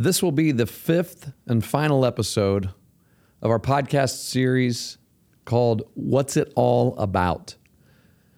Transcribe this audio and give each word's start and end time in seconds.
This 0.00 0.22
will 0.22 0.32
be 0.32 0.50
the 0.50 0.64
fifth 0.64 1.30
and 1.46 1.62
final 1.62 2.06
episode 2.06 2.70
of 3.42 3.50
our 3.50 3.58
podcast 3.58 4.16
series 4.30 4.96
called 5.44 5.82
What's 5.92 6.38
It 6.38 6.50
All 6.56 6.96
About? 6.96 7.54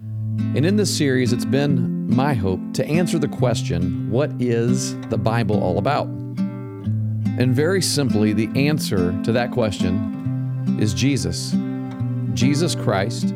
And 0.01 0.67
in 0.67 0.75
this 0.75 0.93
series, 0.93 1.33
it's 1.33 1.45
been 1.45 2.13
my 2.13 2.35
hope 2.35 2.59
to 2.73 2.85
answer 2.85 3.17
the 3.17 3.29
question 3.29 4.11
what 4.11 4.33
is 4.43 4.99
the 5.03 5.17
Bible 5.17 5.63
all 5.63 5.79
about? 5.79 6.09
And 6.09 7.55
very 7.55 7.81
simply, 7.81 8.33
the 8.33 8.49
answer 8.57 9.17
to 9.23 9.31
that 9.31 9.53
question 9.53 10.77
is 10.81 10.93
Jesus. 10.93 11.55
Jesus 12.35 12.75
Christ 12.75 13.33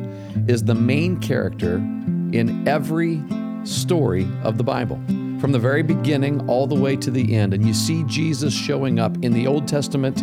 is 0.49 0.65
the 0.65 0.75
main 0.75 1.21
character 1.21 1.75
in 1.77 2.67
every 2.67 3.23
story 3.63 4.27
of 4.43 4.57
the 4.57 4.65
Bible 4.65 5.01
from 5.39 5.51
the 5.51 5.59
very 5.59 5.83
beginning 5.83 6.47
all 6.49 6.67
the 6.67 6.75
way 6.75 6.95
to 6.95 7.11
the 7.11 7.35
end. 7.35 7.53
And 7.53 7.65
you 7.65 7.73
see 7.73 8.03
Jesus 8.03 8.53
showing 8.53 8.99
up 8.99 9.15
in 9.23 9.33
the 9.33 9.47
Old 9.47 9.67
Testament 9.67 10.19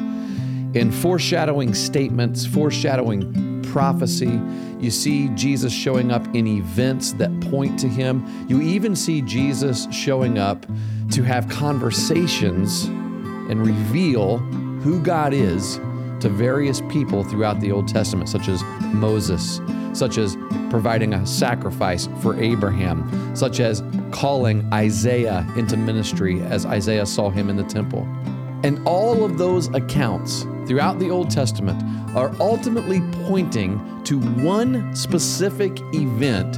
in 0.77 0.91
foreshadowing 0.91 1.75
statements, 1.75 2.45
foreshadowing 2.45 3.63
prophecy. 3.63 4.41
You 4.81 4.91
see 4.91 5.29
Jesus 5.31 5.73
showing 5.73 6.11
up 6.11 6.27
in 6.35 6.47
events 6.47 7.13
that 7.15 7.41
point 7.41 7.79
to 7.81 7.89
him. 7.89 8.47
You 8.49 8.61
even 8.61 8.95
see 8.97 9.23
Jesus 9.23 9.87
showing 9.91 10.39
up 10.39 10.67
to 11.13 11.23
have 11.23 11.49
conversations 11.49 12.85
and 12.85 13.65
reveal 13.65 14.39
who 14.39 15.01
God 15.01 15.33
is 15.33 15.79
to 16.25 16.31
various 16.31 16.81
people 16.89 17.23
throughout 17.23 17.61
the 17.61 17.71
Old 17.71 17.87
Testament, 17.87 18.31
such 18.31 18.49
as 18.49 18.63
Moses, 18.95 19.61
such 19.93 20.17
as 20.17 20.39
providing 20.71 21.13
a 21.13 21.27
sacrifice 21.27 22.09
for 22.23 22.35
Abraham, 22.41 23.37
such 23.37 23.61
as 23.61 23.83
calling 24.11 24.67
Isaiah 24.73 25.47
into 25.55 25.77
ministry 25.77 26.41
as 26.41 26.65
Isaiah 26.65 27.05
saw 27.05 27.29
him 27.29 27.51
in 27.51 27.57
the 27.57 27.65
temple. 27.65 28.09
And 28.63 28.81
all 28.89 29.23
of 29.23 29.37
those 29.37 29.69
accounts 29.75 30.45
throughout 30.67 30.99
the 30.99 31.11
Old 31.11 31.31
Testament 31.31 31.83
are 32.17 32.35
ultimately 32.41 33.03
pointing 33.27 34.03
to 34.05 34.19
one 34.19 34.97
specific 34.97 35.79
event 35.93 36.57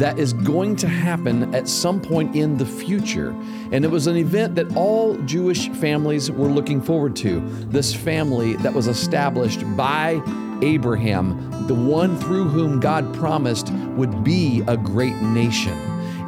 that 0.00 0.18
is 0.18 0.32
going 0.32 0.74
to 0.74 0.88
happen 0.88 1.54
at 1.54 1.68
some 1.68 2.00
point 2.00 2.34
in 2.34 2.56
the 2.56 2.64
future. 2.64 3.36
And 3.70 3.84
it 3.84 3.90
was 3.90 4.06
an 4.06 4.16
event 4.16 4.54
that 4.54 4.74
all 4.74 5.14
Jewish 5.26 5.68
families 5.68 6.30
were 6.30 6.48
looking 6.48 6.80
forward 6.80 7.14
to. 7.16 7.40
This 7.66 7.94
family 7.94 8.54
that 8.56 8.72
was 8.72 8.88
established 8.88 9.62
by 9.76 10.22
Abraham, 10.62 11.66
the 11.66 11.74
one 11.74 12.18
through 12.18 12.48
whom 12.48 12.80
God 12.80 13.14
promised 13.14 13.70
would 13.94 14.24
be 14.24 14.62
a 14.66 14.76
great 14.76 15.16
nation. 15.16 15.76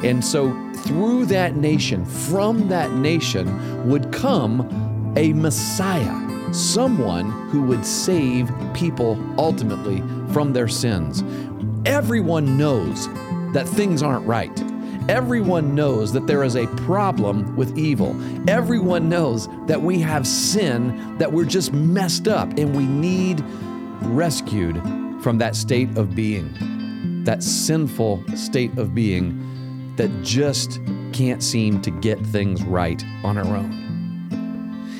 And 0.03 0.23
so, 0.23 0.51
through 0.83 1.25
that 1.27 1.55
nation, 1.55 2.05
from 2.05 2.67
that 2.67 2.91
nation, 2.91 3.89
would 3.89 4.11
come 4.13 5.13
a 5.17 5.33
Messiah, 5.33 6.53
someone 6.53 7.31
who 7.49 7.63
would 7.63 7.85
save 7.85 8.51
people 8.75 9.17
ultimately 9.39 10.03
from 10.31 10.53
their 10.53 10.67
sins. 10.67 11.23
Everyone 11.85 12.57
knows 12.57 13.07
that 13.53 13.67
things 13.67 14.03
aren't 14.03 14.25
right. 14.25 14.51
Everyone 15.09 15.75
knows 15.75 16.13
that 16.13 16.27
there 16.27 16.43
is 16.43 16.55
a 16.55 16.65
problem 16.67 17.55
with 17.57 17.77
evil. 17.77 18.15
Everyone 18.49 19.09
knows 19.09 19.49
that 19.67 19.81
we 19.81 19.99
have 19.99 20.25
sin, 20.25 21.17
that 21.17 21.31
we're 21.31 21.45
just 21.45 21.73
messed 21.73 22.27
up, 22.27 22.47
and 22.57 22.75
we 22.75 22.85
need 22.85 23.43
rescued 24.01 24.81
from 25.21 25.37
that 25.39 25.55
state 25.55 25.97
of 25.97 26.15
being, 26.15 27.23
that 27.25 27.43
sinful 27.43 28.23
state 28.35 28.77
of 28.77 28.95
being 28.95 29.93
that 29.97 30.09
just 30.23 30.79
can't 31.11 31.43
seem 31.43 31.81
to 31.81 31.91
get 31.91 32.19
things 32.27 32.63
right 32.63 33.03
on 33.23 33.37
our 33.37 33.57
own. 33.57 33.83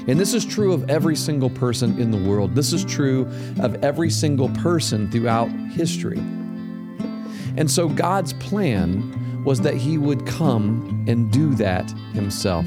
And 0.08 0.20
this 0.20 0.34
is 0.34 0.44
true 0.44 0.74
of 0.74 0.90
every 0.90 1.16
single 1.16 1.50
person 1.50 1.98
in 2.00 2.12
the 2.12 2.30
world. 2.30 2.56
This 2.56 2.74
is 2.74 2.84
true 2.84 3.22
of 3.62 3.81
every 3.84 4.09
single 4.09 4.50
person 4.50 5.09
throughout 5.09 5.50
history. 5.72 6.22
And 7.56 7.69
so 7.69 7.88
God's 7.88 8.34
plan 8.34 9.44
was 9.44 9.62
that 9.62 9.75
He 9.75 9.97
would 9.97 10.25
come 10.25 11.06
and 11.08 11.31
do 11.31 11.53
that 11.56 11.90
Himself, 12.14 12.66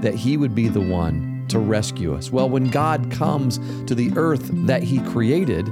that 0.00 0.14
He 0.14 0.36
would 0.36 0.54
be 0.54 0.68
the 0.68 0.80
one 0.80 1.44
to 1.48 1.58
rescue 1.58 2.14
us. 2.14 2.30
Well, 2.30 2.48
when 2.48 2.68
God 2.68 3.10
comes 3.10 3.58
to 3.86 3.94
the 3.94 4.10
earth 4.16 4.50
that 4.66 4.82
He 4.82 5.00
created, 5.00 5.66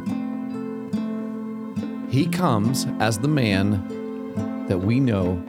He 2.11 2.27
comes 2.27 2.87
as 2.99 3.19
the 3.19 3.29
man 3.29 4.67
that 4.67 4.79
we 4.79 5.01
know 5.01 5.43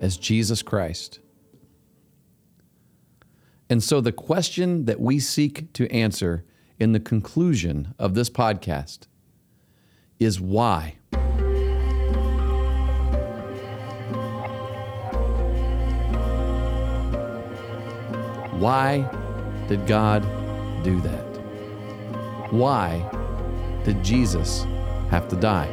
as 0.00 0.16
Jesus 0.16 0.62
Christ. 0.62 1.20
And 3.68 3.82
so 3.82 4.00
the 4.00 4.12
question 4.12 4.84
that 4.84 5.00
we 5.00 5.18
seek 5.18 5.72
to 5.74 5.90
answer 5.90 6.44
in 6.78 6.92
the 6.92 7.00
conclusion 7.00 7.94
of 7.98 8.14
this 8.14 8.30
podcast 8.30 9.06
is 10.18 10.40
why? 10.40 10.96
Why 18.58 19.08
did 19.68 19.86
God 19.86 20.22
do 20.84 21.00
that? 21.00 21.24
Why 22.50 23.04
did 23.84 24.02
Jesus 24.04 24.64
have 25.10 25.28
to 25.28 25.36
die? 25.36 25.68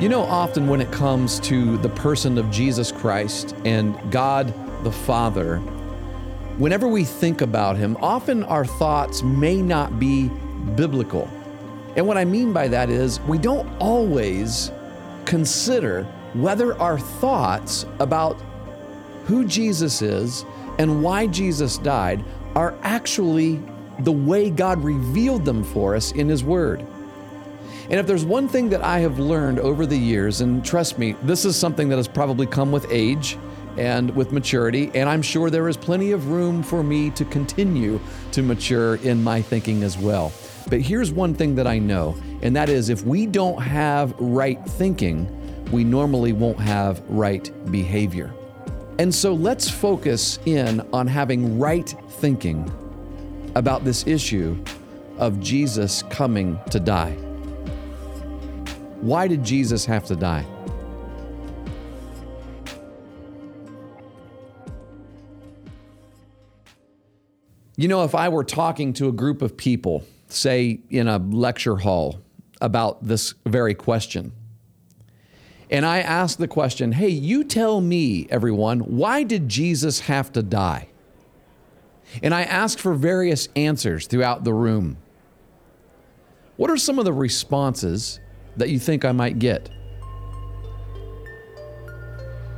You 0.00 0.08
know, 0.08 0.22
often 0.22 0.68
when 0.68 0.80
it 0.80 0.92
comes 0.92 1.40
to 1.40 1.76
the 1.78 1.88
person 1.88 2.38
of 2.38 2.50
Jesus 2.50 2.92
Christ 2.92 3.54
and 3.64 3.96
God 4.12 4.54
the 4.84 4.92
Father, 4.92 5.58
whenever 6.56 6.86
we 6.86 7.04
think 7.04 7.40
about 7.40 7.76
Him, 7.76 7.96
often 8.00 8.44
our 8.44 8.64
thoughts 8.64 9.22
may 9.24 9.60
not 9.60 9.98
be 9.98 10.28
biblical. 10.76 11.28
And 11.98 12.06
what 12.06 12.16
I 12.16 12.24
mean 12.24 12.52
by 12.52 12.68
that 12.68 12.90
is 12.90 13.18
we 13.22 13.38
don't 13.38 13.68
always 13.80 14.70
consider 15.24 16.04
whether 16.32 16.80
our 16.80 16.96
thoughts 16.96 17.86
about 17.98 18.40
who 19.24 19.44
Jesus 19.44 20.00
is 20.00 20.44
and 20.78 21.02
why 21.02 21.26
Jesus 21.26 21.76
died 21.76 22.24
are 22.54 22.78
actually 22.82 23.60
the 23.98 24.12
way 24.12 24.48
God 24.48 24.84
revealed 24.84 25.44
them 25.44 25.64
for 25.64 25.96
us 25.96 26.12
in 26.12 26.28
His 26.28 26.44
Word. 26.44 26.86
And 27.90 27.94
if 27.94 28.06
there's 28.06 28.24
one 28.24 28.46
thing 28.46 28.68
that 28.68 28.84
I 28.84 29.00
have 29.00 29.18
learned 29.18 29.58
over 29.58 29.84
the 29.84 29.98
years, 29.98 30.40
and 30.40 30.64
trust 30.64 30.98
me, 30.98 31.16
this 31.24 31.44
is 31.44 31.56
something 31.56 31.88
that 31.88 31.96
has 31.96 32.06
probably 32.06 32.46
come 32.46 32.70
with 32.70 32.86
age 32.90 33.36
and 33.76 34.14
with 34.14 34.30
maturity, 34.30 34.92
and 34.94 35.08
I'm 35.08 35.22
sure 35.22 35.50
there 35.50 35.68
is 35.68 35.76
plenty 35.76 36.12
of 36.12 36.30
room 36.30 36.62
for 36.62 36.84
me 36.84 37.10
to 37.10 37.24
continue 37.24 37.98
to 38.30 38.42
mature 38.42 38.96
in 38.96 39.24
my 39.24 39.42
thinking 39.42 39.82
as 39.82 39.98
well. 39.98 40.32
But 40.68 40.82
here's 40.82 41.10
one 41.10 41.34
thing 41.34 41.54
that 41.54 41.66
I 41.66 41.78
know, 41.78 42.16
and 42.42 42.54
that 42.54 42.68
is 42.68 42.90
if 42.90 43.02
we 43.02 43.26
don't 43.26 43.60
have 43.60 44.14
right 44.18 44.62
thinking, 44.66 45.34
we 45.72 45.82
normally 45.82 46.32
won't 46.32 46.60
have 46.60 47.02
right 47.08 47.50
behavior. 47.70 48.34
And 48.98 49.14
so 49.14 49.32
let's 49.32 49.70
focus 49.70 50.38
in 50.44 50.80
on 50.92 51.06
having 51.06 51.58
right 51.58 51.88
thinking 52.08 52.70
about 53.54 53.84
this 53.84 54.06
issue 54.06 54.62
of 55.16 55.40
Jesus 55.40 56.02
coming 56.10 56.58
to 56.70 56.78
die. 56.80 57.12
Why 59.00 59.26
did 59.26 59.42
Jesus 59.44 59.86
have 59.86 60.04
to 60.06 60.16
die? 60.16 60.44
You 67.76 67.86
know, 67.86 68.02
if 68.02 68.14
I 68.14 68.28
were 68.28 68.42
talking 68.42 68.92
to 68.94 69.08
a 69.08 69.12
group 69.12 69.40
of 69.40 69.56
people, 69.56 70.04
say 70.28 70.80
in 70.90 71.08
a 71.08 71.18
lecture 71.18 71.76
hall, 71.76 72.20
about 72.60 73.06
this 73.06 73.34
very 73.46 73.74
question, 73.74 74.32
and 75.70 75.84
I 75.84 76.00
asked 76.00 76.38
the 76.38 76.48
question, 76.48 76.92
hey, 76.92 77.08
you 77.08 77.44
tell 77.44 77.80
me, 77.80 78.26
everyone, 78.30 78.80
why 78.80 79.22
did 79.22 79.48
Jesus 79.48 80.00
have 80.00 80.32
to 80.32 80.42
die? 80.42 80.88
And 82.22 82.34
I 82.34 82.42
asked 82.42 82.80
for 82.80 82.94
various 82.94 83.48
answers 83.54 84.06
throughout 84.06 84.44
the 84.44 84.54
room. 84.54 84.96
What 86.56 86.70
are 86.70 86.78
some 86.78 86.98
of 86.98 87.04
the 87.04 87.12
responses 87.12 88.18
that 88.56 88.70
you 88.70 88.78
think 88.78 89.04
I 89.04 89.12
might 89.12 89.38
get? 89.38 89.68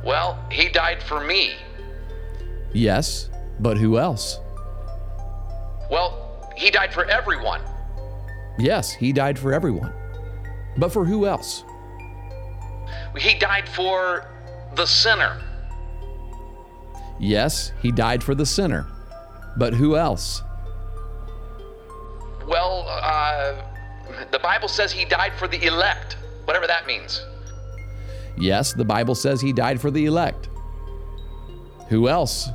Well, 0.05 0.43
he 0.49 0.69
died 0.69 1.03
for 1.03 1.23
me. 1.23 1.53
Yes, 2.73 3.29
but 3.59 3.77
who 3.77 3.99
else? 3.99 4.39
Well, 5.91 6.30
he 6.55 6.69
died 6.69 6.93
for 6.93 7.05
everyone. 7.05 7.61
Yes, 8.57 8.91
he 8.93 9.11
died 9.11 9.37
for 9.39 9.53
everyone. 9.53 9.93
But 10.77 10.91
for 10.91 11.05
who 11.05 11.25
else? 11.25 11.63
He 13.17 13.37
died 13.37 13.67
for 13.67 14.25
the 14.75 14.85
sinner. 14.85 15.41
Yes, 17.19 17.71
he 17.81 17.91
died 17.91 18.23
for 18.23 18.35
the 18.35 18.45
sinner. 18.45 18.87
But 19.57 19.73
who 19.73 19.95
else? 19.95 20.41
Well, 22.47 22.85
uh, 22.87 23.55
the 24.31 24.39
Bible 24.39 24.67
says 24.67 24.91
he 24.91 25.05
died 25.05 25.33
for 25.37 25.47
the 25.47 25.63
elect, 25.65 26.17
whatever 26.45 26.67
that 26.67 26.87
means. 26.87 27.25
Yes, 28.37 28.73
the 28.73 28.85
Bible 28.85 29.15
says 29.15 29.41
he 29.41 29.53
died 29.53 29.79
for 29.79 29.91
the 29.91 30.05
elect. 30.05 30.49
Who 31.89 32.07
else? 32.07 32.49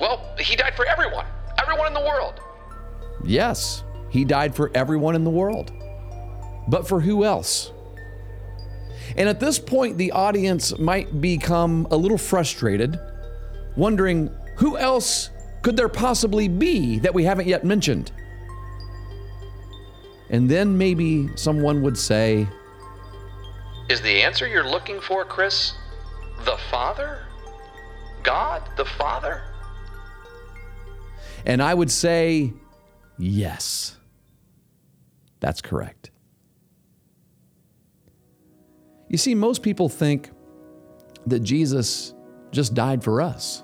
Well, 0.00 0.22
he 0.38 0.56
died 0.56 0.74
for 0.76 0.86
everyone, 0.86 1.26
everyone 1.60 1.86
in 1.88 1.94
the 1.94 2.00
world. 2.00 2.40
Yes, 3.24 3.84
he 4.10 4.24
died 4.24 4.54
for 4.54 4.70
everyone 4.74 5.14
in 5.14 5.24
the 5.24 5.30
world. 5.30 5.72
But 6.68 6.88
for 6.88 7.00
who 7.00 7.24
else? 7.24 7.72
And 9.16 9.28
at 9.28 9.40
this 9.40 9.58
point, 9.58 9.98
the 9.98 10.12
audience 10.12 10.78
might 10.78 11.20
become 11.20 11.86
a 11.90 11.96
little 11.96 12.18
frustrated, 12.18 12.98
wondering 13.76 14.30
who 14.56 14.76
else 14.76 15.30
could 15.62 15.76
there 15.76 15.88
possibly 15.88 16.48
be 16.48 16.98
that 17.00 17.14
we 17.14 17.24
haven't 17.24 17.46
yet 17.46 17.64
mentioned? 17.64 18.10
And 20.30 20.48
then 20.48 20.76
maybe 20.76 21.28
someone 21.36 21.82
would 21.82 21.96
say, 21.96 22.48
Is 23.88 24.00
the 24.00 24.22
answer 24.22 24.46
you're 24.46 24.68
looking 24.68 25.00
for, 25.00 25.24
Chris, 25.24 25.74
the 26.44 26.56
Father? 26.70 27.26
God, 28.22 28.62
the 28.76 28.84
Father? 28.84 29.42
And 31.46 31.62
I 31.62 31.72
would 31.72 31.90
say, 31.90 32.52
yes, 33.16 33.96
that's 35.40 35.62
correct. 35.62 36.10
You 39.08 39.16
see, 39.16 39.34
most 39.34 39.62
people 39.62 39.88
think 39.88 40.30
that 41.26 41.40
Jesus 41.40 42.14
just 42.50 42.74
died 42.74 43.02
for 43.02 43.20
us. 43.20 43.62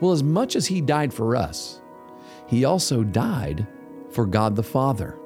Well, 0.00 0.12
as 0.12 0.22
much 0.22 0.56
as 0.56 0.66
he 0.66 0.80
died 0.80 1.14
for 1.14 1.34
us, 1.34 1.80
he 2.46 2.64
also 2.64 3.02
died 3.02 3.66
for 4.10 4.26
God 4.26 4.54
the 4.56 4.62
Father. 4.62 5.18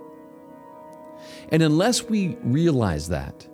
And 1.51 1.63
unless 1.63 2.05
we 2.05 2.37
realize 2.43 3.09
that, 3.09 3.49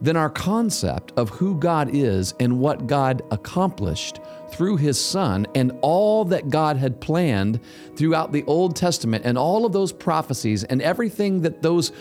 then 0.00 0.16
our 0.16 0.30
concept 0.30 1.12
of 1.16 1.28
who 1.30 1.56
God 1.56 1.94
is 1.94 2.34
and 2.40 2.58
what 2.58 2.86
God 2.86 3.22
accomplished 3.30 4.20
through 4.50 4.76
his 4.76 5.02
Son 5.02 5.46
and 5.54 5.72
all 5.82 6.24
that 6.26 6.48
God 6.48 6.76
had 6.76 7.00
planned 7.00 7.60
throughout 7.96 8.32
the 8.32 8.44
Old 8.44 8.76
Testament 8.76 9.24
and 9.24 9.36
all 9.36 9.64
of 9.64 9.72
those 9.72 9.92
prophecies 9.92 10.64
and 10.64 10.80
everything 10.82 11.42
that 11.42 11.62
those 11.62 11.92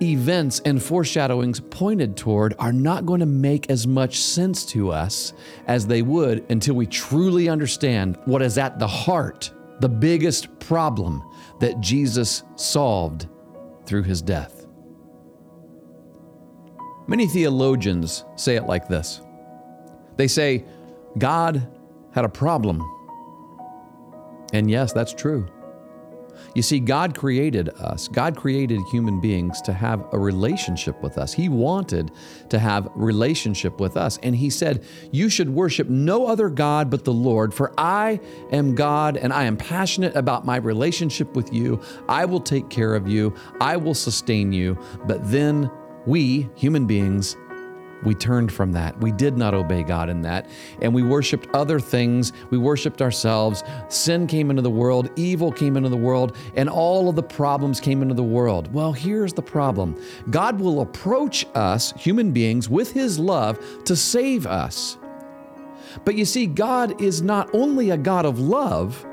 events 0.00 0.60
and 0.64 0.82
foreshadowings 0.82 1.60
pointed 1.60 2.16
toward 2.16 2.54
are 2.58 2.72
not 2.72 3.06
going 3.06 3.20
to 3.20 3.26
make 3.26 3.70
as 3.70 3.86
much 3.86 4.18
sense 4.18 4.64
to 4.66 4.90
us 4.90 5.32
as 5.66 5.86
they 5.86 6.02
would 6.02 6.44
until 6.50 6.74
we 6.74 6.86
truly 6.86 7.48
understand 7.48 8.18
what 8.24 8.42
is 8.42 8.58
at 8.58 8.78
the 8.78 8.86
heart, 8.86 9.52
the 9.80 9.88
biggest 9.88 10.58
problem 10.58 11.22
that 11.60 11.80
Jesus 11.80 12.42
solved 12.56 13.28
through 13.86 14.02
his 14.02 14.20
death. 14.22 14.61
Many 17.06 17.26
theologians 17.26 18.24
say 18.36 18.56
it 18.56 18.64
like 18.64 18.88
this 18.88 19.20
they 20.16 20.28
say, 20.28 20.64
God 21.18 21.68
had 22.12 22.24
a 22.24 22.28
problem. 22.28 22.82
And 24.52 24.70
yes, 24.70 24.92
that's 24.92 25.14
true. 25.14 25.46
You 26.54 26.62
see, 26.62 26.80
God 26.80 27.16
created 27.16 27.70
us. 27.70 28.08
God 28.08 28.36
created 28.36 28.80
human 28.90 29.20
beings 29.20 29.62
to 29.62 29.72
have 29.72 30.04
a 30.12 30.18
relationship 30.18 31.02
with 31.02 31.16
us. 31.16 31.32
He 31.32 31.48
wanted 31.48 32.10
to 32.50 32.58
have 32.58 32.90
relationship 32.94 33.80
with 33.80 33.96
us. 33.96 34.18
And 34.22 34.36
he 34.36 34.50
said, 34.50 34.84
"You 35.12 35.28
should 35.30 35.48
worship 35.48 35.88
no 35.88 36.26
other 36.26 36.50
god 36.50 36.90
but 36.90 37.04
the 37.04 37.12
Lord, 37.12 37.54
for 37.54 37.72
I 37.78 38.20
am 38.50 38.74
God 38.74 39.16
and 39.16 39.32
I 39.32 39.44
am 39.44 39.56
passionate 39.56 40.14
about 40.14 40.44
my 40.44 40.56
relationship 40.56 41.34
with 41.36 41.52
you. 41.52 41.80
I 42.08 42.24
will 42.26 42.40
take 42.40 42.68
care 42.68 42.94
of 42.94 43.08
you. 43.08 43.32
I 43.60 43.76
will 43.76 43.94
sustain 43.94 44.52
you." 44.52 44.76
But 45.06 45.30
then 45.30 45.70
we, 46.06 46.48
human 46.54 46.86
beings, 46.86 47.36
we 48.04 48.14
turned 48.14 48.52
from 48.52 48.72
that. 48.72 49.00
We 49.00 49.12
did 49.12 49.36
not 49.36 49.54
obey 49.54 49.82
God 49.82 50.08
in 50.08 50.22
that. 50.22 50.48
And 50.80 50.92
we 50.92 51.02
worshiped 51.02 51.48
other 51.54 51.78
things. 51.78 52.32
We 52.50 52.58
worshiped 52.58 53.00
ourselves. 53.00 53.62
Sin 53.88 54.26
came 54.26 54.50
into 54.50 54.62
the 54.62 54.70
world. 54.70 55.10
Evil 55.16 55.52
came 55.52 55.76
into 55.76 55.88
the 55.88 55.96
world. 55.96 56.36
And 56.56 56.68
all 56.68 57.08
of 57.08 57.16
the 57.16 57.22
problems 57.22 57.80
came 57.80 58.02
into 58.02 58.14
the 58.14 58.22
world. 58.22 58.72
Well, 58.72 58.92
here's 58.92 59.32
the 59.32 59.42
problem 59.42 60.00
God 60.30 60.60
will 60.60 60.80
approach 60.80 61.46
us, 61.54 61.92
human 61.96 62.32
beings, 62.32 62.68
with 62.68 62.92
His 62.92 63.18
love 63.18 63.58
to 63.84 63.94
save 63.94 64.46
us. 64.46 64.98
But 66.04 66.16
you 66.16 66.24
see, 66.24 66.46
God 66.46 67.00
is 67.00 67.22
not 67.22 67.50
only 67.54 67.90
a 67.90 67.96
God 67.96 68.24
of 68.24 68.40
love, 68.40 69.06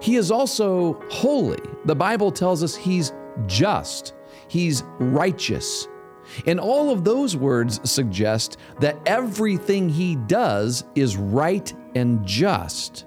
He 0.00 0.16
is 0.16 0.30
also 0.30 1.00
holy. 1.10 1.60
The 1.84 1.94
Bible 1.94 2.32
tells 2.32 2.62
us 2.64 2.74
He's 2.74 3.12
just, 3.46 4.14
He's 4.48 4.82
righteous. 4.98 5.88
And 6.46 6.60
all 6.60 6.90
of 6.90 7.04
those 7.04 7.36
words 7.36 7.80
suggest 7.88 8.56
that 8.80 8.96
everything 9.06 9.88
he 9.88 10.16
does 10.16 10.84
is 10.94 11.16
right 11.16 11.72
and 11.94 12.24
just. 12.26 13.04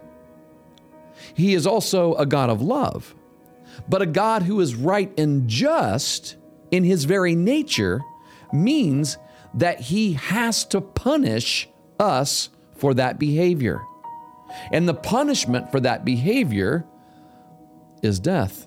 He 1.33 1.53
is 1.53 1.65
also 1.65 2.13
a 2.15 2.25
God 2.25 2.49
of 2.49 2.61
love, 2.61 3.15
but 3.89 4.01
a 4.01 4.05
God 4.05 4.43
who 4.43 4.59
is 4.59 4.75
right 4.75 5.11
and 5.19 5.47
just 5.47 6.37
in 6.71 6.83
his 6.83 7.05
very 7.05 7.35
nature 7.35 8.01
means 8.53 9.17
that 9.53 9.79
he 9.79 10.13
has 10.13 10.65
to 10.65 10.81
punish 10.81 11.69
us 11.99 12.49
for 12.75 12.93
that 12.93 13.17
behavior. 13.17 13.81
And 14.71 14.87
the 14.87 14.93
punishment 14.93 15.71
for 15.71 15.79
that 15.79 16.05
behavior 16.05 16.85
is 18.01 18.19
death. 18.19 18.64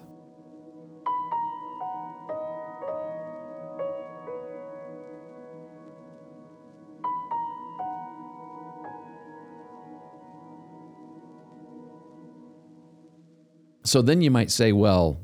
So 13.89 14.03
then 14.03 14.21
you 14.21 14.31
might 14.31 14.51
say, 14.51 14.73
well, 14.73 15.21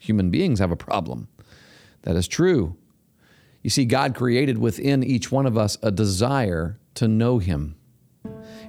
human 0.00 0.30
beings 0.30 0.58
have 0.58 0.70
a 0.70 0.76
problem. 0.76 1.28
That 2.02 2.16
is 2.16 2.26
true. 2.26 2.76
You 3.62 3.70
see, 3.70 3.84
God 3.84 4.14
created 4.14 4.58
within 4.58 5.02
each 5.02 5.30
one 5.30 5.44
of 5.44 5.58
us 5.58 5.76
a 5.82 5.90
desire 5.90 6.78
to 6.94 7.08
know 7.08 7.38
Him. 7.38 7.76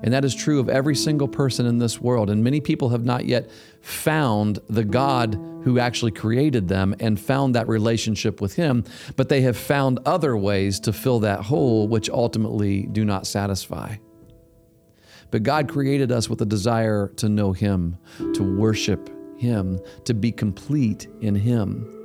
And 0.01 0.13
that 0.13 0.25
is 0.25 0.33
true 0.33 0.59
of 0.59 0.69
every 0.69 0.95
single 0.95 1.27
person 1.27 1.65
in 1.65 1.77
this 1.77 1.99
world. 1.99 2.29
And 2.29 2.43
many 2.43 2.61
people 2.61 2.89
have 2.89 3.03
not 3.03 3.25
yet 3.25 3.49
found 3.81 4.59
the 4.69 4.83
God 4.83 5.35
who 5.63 5.77
actually 5.77 6.11
created 6.11 6.67
them 6.67 6.95
and 6.99 7.19
found 7.19 7.55
that 7.55 7.67
relationship 7.67 8.41
with 8.41 8.55
Him, 8.55 8.83
but 9.15 9.29
they 9.29 9.41
have 9.41 9.57
found 9.57 9.99
other 10.05 10.35
ways 10.37 10.79
to 10.81 10.93
fill 10.93 11.19
that 11.21 11.41
hole, 11.41 11.87
which 11.87 12.09
ultimately 12.09 12.83
do 12.83 13.03
not 13.03 13.27
satisfy. 13.27 13.95
But 15.31 15.43
God 15.43 15.69
created 15.69 16.11
us 16.11 16.29
with 16.29 16.41
a 16.41 16.45
desire 16.45 17.09
to 17.17 17.29
know 17.29 17.51
Him, 17.51 17.97
to 18.33 18.57
worship 18.57 19.09
Him, 19.37 19.79
to 20.05 20.13
be 20.13 20.31
complete 20.31 21.07
in 21.21 21.35
Him. 21.35 21.95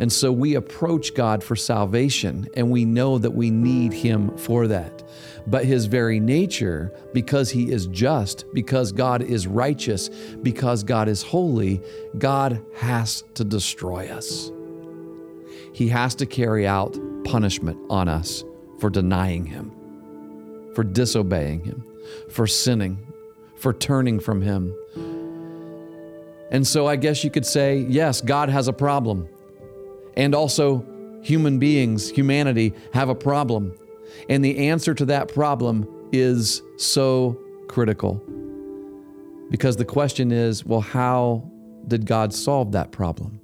And 0.00 0.12
so 0.12 0.32
we 0.32 0.54
approach 0.56 1.14
God 1.14 1.42
for 1.42 1.56
salvation, 1.56 2.48
and 2.56 2.70
we 2.70 2.84
know 2.84 3.18
that 3.18 3.30
we 3.30 3.50
need 3.50 3.92
Him 3.92 4.36
for 4.36 4.66
that. 4.66 5.04
But 5.46 5.64
His 5.64 5.86
very 5.86 6.20
nature, 6.20 6.92
because 7.14 7.50
He 7.50 7.70
is 7.70 7.86
just, 7.86 8.44
because 8.52 8.92
God 8.92 9.22
is 9.22 9.46
righteous, 9.46 10.08
because 10.42 10.82
God 10.82 11.08
is 11.08 11.22
holy, 11.22 11.80
God 12.18 12.62
has 12.76 13.22
to 13.34 13.44
destroy 13.44 14.08
us. 14.08 14.50
He 15.72 15.88
has 15.88 16.14
to 16.16 16.26
carry 16.26 16.66
out 16.66 16.98
punishment 17.24 17.78
on 17.88 18.08
us 18.08 18.44
for 18.80 18.90
denying 18.90 19.46
Him, 19.46 19.72
for 20.74 20.82
disobeying 20.82 21.64
Him 21.64 21.84
for 22.30 22.46
sinning, 22.46 23.06
for 23.56 23.72
turning 23.72 24.20
from 24.20 24.42
Him. 24.42 24.74
And 26.50 26.66
so 26.66 26.86
I 26.86 26.96
guess 26.96 27.24
you 27.24 27.30
could 27.30 27.46
say, 27.46 27.78
yes, 27.88 28.20
God 28.20 28.48
has 28.48 28.68
a 28.68 28.72
problem. 28.72 29.28
And 30.16 30.34
also, 30.34 30.84
human 31.22 31.58
beings, 31.58 32.08
humanity, 32.08 32.74
have 32.92 33.08
a 33.08 33.14
problem. 33.14 33.74
And 34.28 34.44
the 34.44 34.68
answer 34.68 34.94
to 34.94 35.04
that 35.06 35.28
problem 35.28 35.86
is 36.12 36.62
so 36.76 37.38
critical. 37.68 38.22
Because 39.50 39.76
the 39.76 39.84
question 39.84 40.32
is, 40.32 40.64
well, 40.64 40.80
how 40.80 41.50
did 41.86 42.06
God 42.06 42.32
solve 42.32 42.72
that 42.72 42.92
problem? 42.92 43.40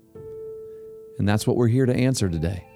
And 1.19 1.29
that's 1.29 1.47
what 1.47 1.57
we're 1.57 1.69
here 1.69 1.87
to 1.87 1.95
answer 1.95 2.29
today. 2.29 2.67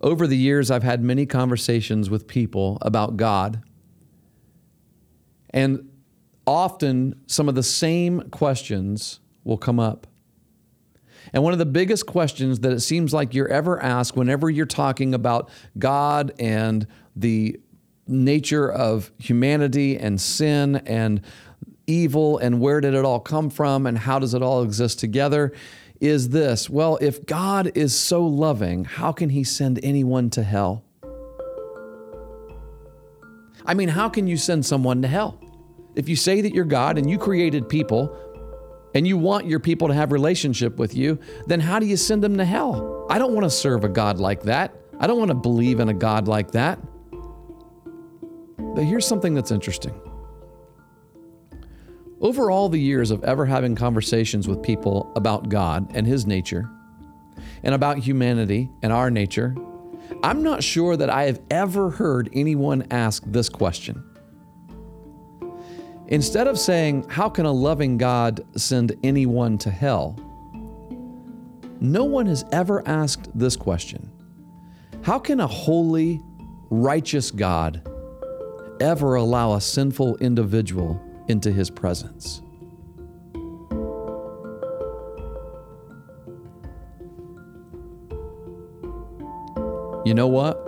Over 0.00 0.26
the 0.26 0.36
years, 0.36 0.70
I've 0.70 0.82
had 0.82 1.02
many 1.02 1.26
conversations 1.26 2.10
with 2.10 2.26
people 2.26 2.78
about 2.82 3.16
God. 3.16 3.62
And 5.50 5.90
often, 6.46 7.20
some 7.26 7.48
of 7.48 7.54
the 7.54 7.62
same 7.62 8.28
questions 8.30 9.20
will 9.44 9.56
come 9.56 9.80
up. 9.80 10.06
And 11.32 11.42
one 11.42 11.52
of 11.52 11.58
the 11.58 11.66
biggest 11.66 12.06
questions 12.06 12.60
that 12.60 12.72
it 12.72 12.80
seems 12.80 13.12
like 13.12 13.34
you're 13.34 13.48
ever 13.48 13.82
asked 13.82 14.16
whenever 14.16 14.48
you're 14.50 14.66
talking 14.66 15.14
about 15.14 15.48
God 15.78 16.32
and 16.38 16.86
the 17.16 17.58
nature 18.06 18.70
of 18.70 19.10
humanity 19.18 19.98
and 19.98 20.20
sin 20.20 20.76
and 20.86 21.20
evil 21.86 22.38
and 22.38 22.60
where 22.60 22.80
did 22.80 22.94
it 22.94 23.04
all 23.04 23.20
come 23.20 23.50
from 23.50 23.86
and 23.86 23.98
how 23.98 24.18
does 24.18 24.34
it 24.34 24.42
all 24.42 24.62
exist 24.62 24.98
together 25.00 25.52
is 26.00 26.30
this 26.30 26.68
well, 26.68 26.98
if 27.00 27.26
God 27.26 27.72
is 27.74 27.98
so 27.98 28.24
loving, 28.24 28.84
how 28.84 29.12
can 29.12 29.30
he 29.30 29.44
send 29.44 29.80
anyone 29.82 30.30
to 30.30 30.42
hell? 30.42 30.84
I 33.64 33.74
mean, 33.74 33.88
how 33.88 34.08
can 34.08 34.26
you 34.26 34.36
send 34.36 34.64
someone 34.64 35.02
to 35.02 35.08
hell? 35.08 35.40
If 35.96 36.08
you 36.08 36.16
say 36.16 36.40
that 36.42 36.54
you're 36.54 36.64
God 36.64 36.98
and 36.98 37.10
you 37.10 37.18
created 37.18 37.68
people 37.68 38.16
and 38.94 39.06
you 39.06 39.16
want 39.16 39.46
your 39.46 39.58
people 39.58 39.88
to 39.88 39.94
have 39.94 40.12
relationship 40.12 40.76
with 40.78 40.94
you, 40.94 41.18
then 41.46 41.58
how 41.60 41.78
do 41.78 41.86
you 41.86 41.96
send 41.96 42.22
them 42.22 42.36
to 42.36 42.44
hell? 42.44 43.06
I 43.10 43.18
don't 43.18 43.34
want 43.34 43.44
to 43.44 43.50
serve 43.50 43.84
a 43.84 43.88
God 43.88 44.18
like 44.18 44.42
that. 44.42 44.74
I 45.00 45.06
don't 45.06 45.18
want 45.18 45.30
to 45.30 45.34
believe 45.36 45.80
in 45.80 45.88
a 45.88 45.94
God 45.94 46.28
like 46.28 46.52
that. 46.52 46.78
But 48.58 48.84
here's 48.84 49.06
something 49.06 49.34
that's 49.34 49.50
interesting. 49.50 49.98
Over 52.20 52.50
all 52.50 52.68
the 52.68 52.80
years 52.80 53.10
of 53.10 53.22
ever 53.24 53.44
having 53.44 53.74
conversations 53.74 54.48
with 54.48 54.62
people 54.62 55.12
about 55.16 55.48
God 55.48 55.90
and 55.94 56.06
His 56.06 56.26
nature, 56.26 56.70
and 57.62 57.74
about 57.74 57.98
humanity 57.98 58.70
and 58.82 58.92
our 58.92 59.10
nature, 59.10 59.54
I'm 60.22 60.42
not 60.42 60.62
sure 60.62 60.96
that 60.96 61.10
I 61.10 61.24
have 61.24 61.40
ever 61.50 61.90
heard 61.90 62.30
anyone 62.32 62.86
ask 62.90 63.22
this 63.26 63.48
question. 63.48 64.02
Instead 66.08 66.46
of 66.46 66.58
saying, 66.58 67.06
How 67.08 67.28
can 67.28 67.44
a 67.46 67.52
loving 67.52 67.98
God 67.98 68.44
send 68.56 68.96
anyone 69.02 69.58
to 69.58 69.70
hell? 69.70 70.16
No 71.80 72.04
one 72.04 72.26
has 72.26 72.44
ever 72.52 72.86
asked 72.88 73.28
this 73.38 73.56
question 73.56 74.10
How 75.02 75.18
can 75.18 75.40
a 75.40 75.46
holy, 75.46 76.22
righteous 76.70 77.30
God 77.30 77.86
ever 78.80 79.16
allow 79.16 79.54
a 79.54 79.60
sinful 79.60 80.16
individual 80.18 81.02
into 81.28 81.52
his 81.52 81.70
presence? 81.70 82.42
You 90.04 90.14
know 90.14 90.28
what? 90.28 90.62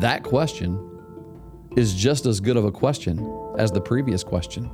That 0.00 0.22
question 0.22 0.78
is 1.76 1.94
just 1.94 2.26
as 2.26 2.38
good 2.40 2.56
of 2.56 2.64
a 2.64 2.70
question 2.70 3.18
as 3.58 3.72
the 3.72 3.80
previous 3.80 4.22
question. 4.22 4.70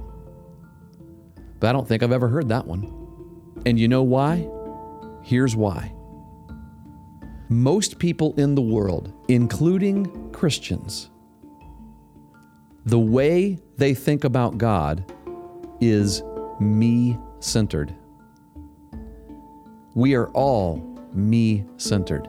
But 1.58 1.68
I 1.68 1.72
don't 1.72 1.88
think 1.88 2.02
I've 2.02 2.12
ever 2.12 2.28
heard 2.28 2.48
that 2.50 2.66
one. 2.66 2.92
And 3.66 3.78
you 3.78 3.88
know 3.88 4.02
why? 4.02 4.48
Here's 5.22 5.56
why. 5.56 5.92
Most 7.48 7.98
people 7.98 8.34
in 8.36 8.54
the 8.54 8.62
world, 8.62 9.12
including 9.28 10.30
Christians, 10.32 11.08
the 12.84 12.98
way 12.98 13.58
they 13.78 13.94
think 13.94 14.24
about 14.24 14.58
God 14.58 15.04
is 15.80 16.22
me 16.60 17.16
centered. 17.38 17.94
We 19.94 20.14
are 20.14 20.28
all 20.30 20.78
me 21.14 21.64
centered. 21.76 22.28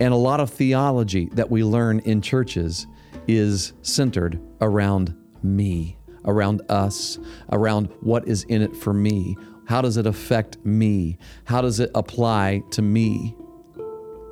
And 0.00 0.12
a 0.12 0.16
lot 0.16 0.40
of 0.40 0.50
theology 0.50 1.28
that 1.32 1.50
we 1.50 1.62
learn 1.62 2.00
in 2.00 2.22
churches 2.22 2.86
is 3.28 3.74
centered 3.82 4.40
around 4.60 5.14
me, 5.42 5.98
around 6.24 6.62
us, 6.68 7.18
around 7.50 7.90
what 8.00 8.26
is 8.26 8.44
in 8.44 8.62
it 8.62 8.74
for 8.74 8.94
me. 8.94 9.36
How 9.66 9.82
does 9.82 9.98
it 9.98 10.06
affect 10.06 10.64
me? 10.64 11.18
How 11.44 11.60
does 11.60 11.78
it 11.78 11.90
apply 11.94 12.62
to 12.70 12.82
me? 12.82 13.36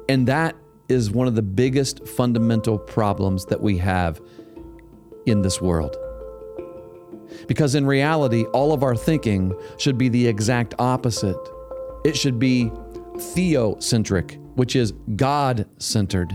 And 0.09 0.27
that 0.27 0.57
is 0.89 1.11
one 1.11 1.29
of 1.29 1.35
the 1.35 1.43
biggest 1.43 2.07
fundamental 2.09 2.79
problems 2.79 3.45
that 3.47 3.61
we 3.61 3.79
have 3.79 4.21
in 5.27 5.43
this 5.43 5.61
world. 5.61 5.97
Because 7.47 7.75
in 7.75 7.87
reality, 7.87 8.45
all 8.47 8.73
of 8.73 8.83
our 8.83 8.97
thinking 8.97 9.55
should 9.79 9.97
be 9.97 10.09
the 10.09 10.27
exact 10.27 10.75
opposite. 10.79 11.39
It 12.05 12.17
should 12.17 12.39
be 12.39 12.71
theocentric, 13.17 14.37
which 14.57 14.75
is 14.77 14.93
God 15.17 15.67
centered. 15.79 16.33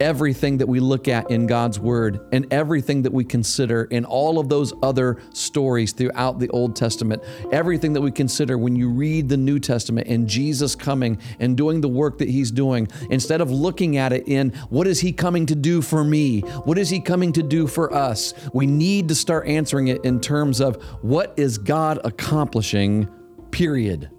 Everything 0.00 0.56
that 0.58 0.66
we 0.66 0.80
look 0.80 1.08
at 1.08 1.30
in 1.30 1.46
God's 1.46 1.78
Word 1.78 2.20
and 2.32 2.50
everything 2.50 3.02
that 3.02 3.12
we 3.12 3.22
consider 3.22 3.84
in 3.84 4.06
all 4.06 4.38
of 4.38 4.48
those 4.48 4.72
other 4.82 5.18
stories 5.34 5.92
throughout 5.92 6.38
the 6.38 6.48
Old 6.48 6.74
Testament, 6.74 7.22
everything 7.52 7.92
that 7.92 8.00
we 8.00 8.10
consider 8.10 8.56
when 8.56 8.74
you 8.74 8.88
read 8.88 9.28
the 9.28 9.36
New 9.36 9.58
Testament 9.58 10.08
and 10.08 10.26
Jesus 10.26 10.74
coming 10.74 11.18
and 11.38 11.54
doing 11.54 11.82
the 11.82 11.88
work 11.88 12.16
that 12.18 12.30
He's 12.30 12.50
doing, 12.50 12.88
instead 13.10 13.42
of 13.42 13.50
looking 13.50 13.98
at 13.98 14.12
it 14.12 14.26
in 14.26 14.50
what 14.70 14.86
is 14.86 15.00
He 15.00 15.12
coming 15.12 15.44
to 15.46 15.54
do 15.54 15.82
for 15.82 16.02
me? 16.02 16.40
What 16.40 16.78
is 16.78 16.88
He 16.88 17.00
coming 17.00 17.32
to 17.34 17.42
do 17.42 17.66
for 17.66 17.92
us? 17.92 18.32
We 18.54 18.66
need 18.66 19.08
to 19.08 19.14
start 19.14 19.46
answering 19.46 19.88
it 19.88 20.04
in 20.04 20.20
terms 20.20 20.60
of 20.60 20.82
what 21.02 21.34
is 21.36 21.58
God 21.58 22.00
accomplishing, 22.04 23.06
period. 23.50 24.10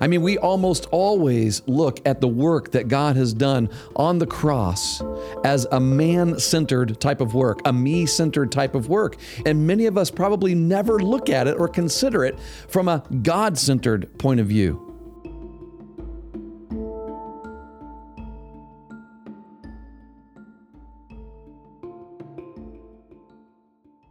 I 0.00 0.06
mean, 0.06 0.22
we 0.22 0.38
almost 0.38 0.86
always 0.90 1.62
look 1.66 2.00
at 2.06 2.20
the 2.20 2.28
work 2.28 2.72
that 2.72 2.88
God 2.88 3.16
has 3.16 3.32
done 3.32 3.68
on 3.96 4.18
the 4.18 4.26
cross 4.26 5.02
as 5.44 5.66
a 5.70 5.80
man 5.80 6.38
centered 6.38 7.00
type 7.00 7.20
of 7.20 7.34
work, 7.34 7.60
a 7.64 7.72
me 7.72 8.06
centered 8.06 8.50
type 8.52 8.74
of 8.74 8.88
work. 8.88 9.16
And 9.46 9.66
many 9.66 9.86
of 9.86 9.96
us 9.96 10.10
probably 10.10 10.54
never 10.54 10.98
look 10.98 11.30
at 11.30 11.46
it 11.46 11.56
or 11.58 11.68
consider 11.68 12.24
it 12.24 12.38
from 12.68 12.88
a 12.88 13.02
God 13.22 13.58
centered 13.58 14.18
point 14.18 14.40
of 14.40 14.46
view. 14.46 14.90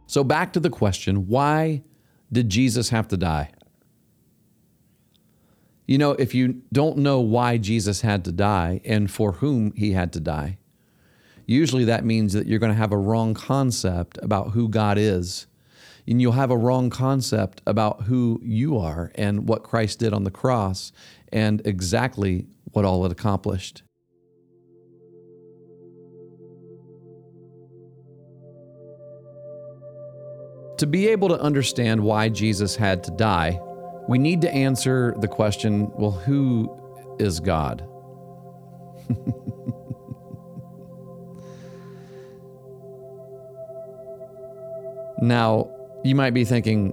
So, 0.06 0.22
back 0.22 0.52
to 0.52 0.60
the 0.60 0.70
question 0.70 1.26
why 1.26 1.82
did 2.30 2.48
Jesus 2.48 2.90
have 2.90 3.08
to 3.08 3.16
die? 3.16 3.50
You 5.86 5.98
know, 5.98 6.12
if 6.12 6.34
you 6.34 6.62
don't 6.72 6.98
know 6.98 7.20
why 7.20 7.58
Jesus 7.58 8.00
had 8.00 8.24
to 8.24 8.32
die 8.32 8.80
and 8.84 9.10
for 9.10 9.32
whom 9.32 9.72
he 9.72 9.92
had 9.92 10.12
to 10.14 10.20
die, 10.20 10.56
usually 11.46 11.84
that 11.84 12.04
means 12.06 12.32
that 12.32 12.46
you're 12.46 12.58
going 12.58 12.72
to 12.72 12.78
have 12.78 12.92
a 12.92 12.96
wrong 12.98 13.34
concept 13.34 14.18
about 14.22 14.52
who 14.52 14.68
God 14.68 14.96
is. 14.96 15.46
And 16.06 16.20
you'll 16.20 16.32
have 16.32 16.50
a 16.50 16.56
wrong 16.56 16.90
concept 16.90 17.62
about 17.66 18.02
who 18.02 18.38
you 18.42 18.78
are 18.78 19.10
and 19.14 19.48
what 19.48 19.62
Christ 19.62 19.98
did 19.98 20.12
on 20.12 20.24
the 20.24 20.30
cross 20.30 20.92
and 21.32 21.62
exactly 21.66 22.46
what 22.72 22.84
all 22.84 23.04
it 23.06 23.12
accomplished. 23.12 23.82
To 30.78 30.86
be 30.86 31.08
able 31.08 31.28
to 31.28 31.40
understand 31.40 32.02
why 32.02 32.28
Jesus 32.28 32.76
had 32.76 33.04
to 33.04 33.10
die, 33.12 33.60
we 34.08 34.18
need 34.18 34.40
to 34.42 34.52
answer 34.52 35.14
the 35.18 35.28
question 35.28 35.90
well, 35.94 36.10
who 36.10 36.70
is 37.18 37.40
God? 37.40 37.88
now, 45.22 45.70
you 46.04 46.14
might 46.14 46.34
be 46.34 46.44
thinking, 46.44 46.92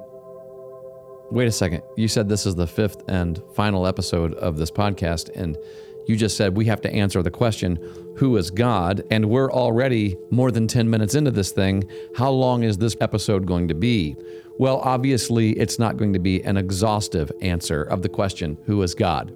wait 1.31 1.47
a 1.47 1.51
second, 1.51 1.83
you 1.97 2.07
said 2.07 2.29
this 2.29 2.45
is 2.45 2.55
the 2.55 2.67
fifth 2.67 3.03
and 3.07 3.41
final 3.55 3.85
episode 3.87 4.33
of 4.35 4.57
this 4.57 4.71
podcast, 4.71 5.29
and 5.35 5.57
you 6.07 6.15
just 6.15 6.37
said 6.37 6.55
we 6.55 6.65
have 6.65 6.81
to 6.81 6.91
answer 6.93 7.21
the 7.21 7.31
question, 7.31 7.79
who 8.17 8.37
is 8.37 8.51
God? 8.51 9.03
And 9.11 9.25
we're 9.25 9.51
already 9.51 10.17
more 10.29 10.51
than 10.51 10.67
10 10.67 10.89
minutes 10.89 11.15
into 11.15 11.31
this 11.31 11.51
thing. 11.51 11.89
How 12.15 12.29
long 12.29 12.63
is 12.63 12.77
this 12.77 12.95
episode 13.01 13.45
going 13.45 13.67
to 13.67 13.75
be? 13.75 14.15
Well, 14.57 14.79
obviously, 14.79 15.51
it's 15.51 15.79
not 15.79 15.97
going 15.97 16.13
to 16.13 16.19
be 16.19 16.43
an 16.43 16.57
exhaustive 16.57 17.31
answer 17.41 17.83
of 17.83 18.01
the 18.01 18.09
question, 18.09 18.57
who 18.65 18.81
is 18.81 18.93
God? 18.93 19.35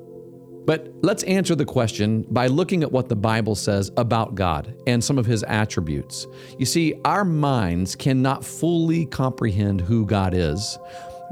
But 0.65 0.91
let's 1.03 1.23
answer 1.23 1.55
the 1.55 1.65
question 1.65 2.25
by 2.29 2.47
looking 2.47 2.81
at 2.81 2.91
what 2.91 3.07
the 3.07 3.15
Bible 3.15 3.55
says 3.55 3.91
about 3.97 4.33
God 4.35 4.75
and 4.87 5.03
some 5.03 5.19
of 5.19 5.25
his 5.25 5.43
attributes. 5.43 6.25
You 6.57 6.65
see, 6.65 6.95
our 7.05 7.23
minds 7.23 7.95
cannot 7.95 8.43
fully 8.43 9.05
comprehend 9.05 9.81
who 9.81 10.05
God 10.05 10.33
is. 10.33 10.79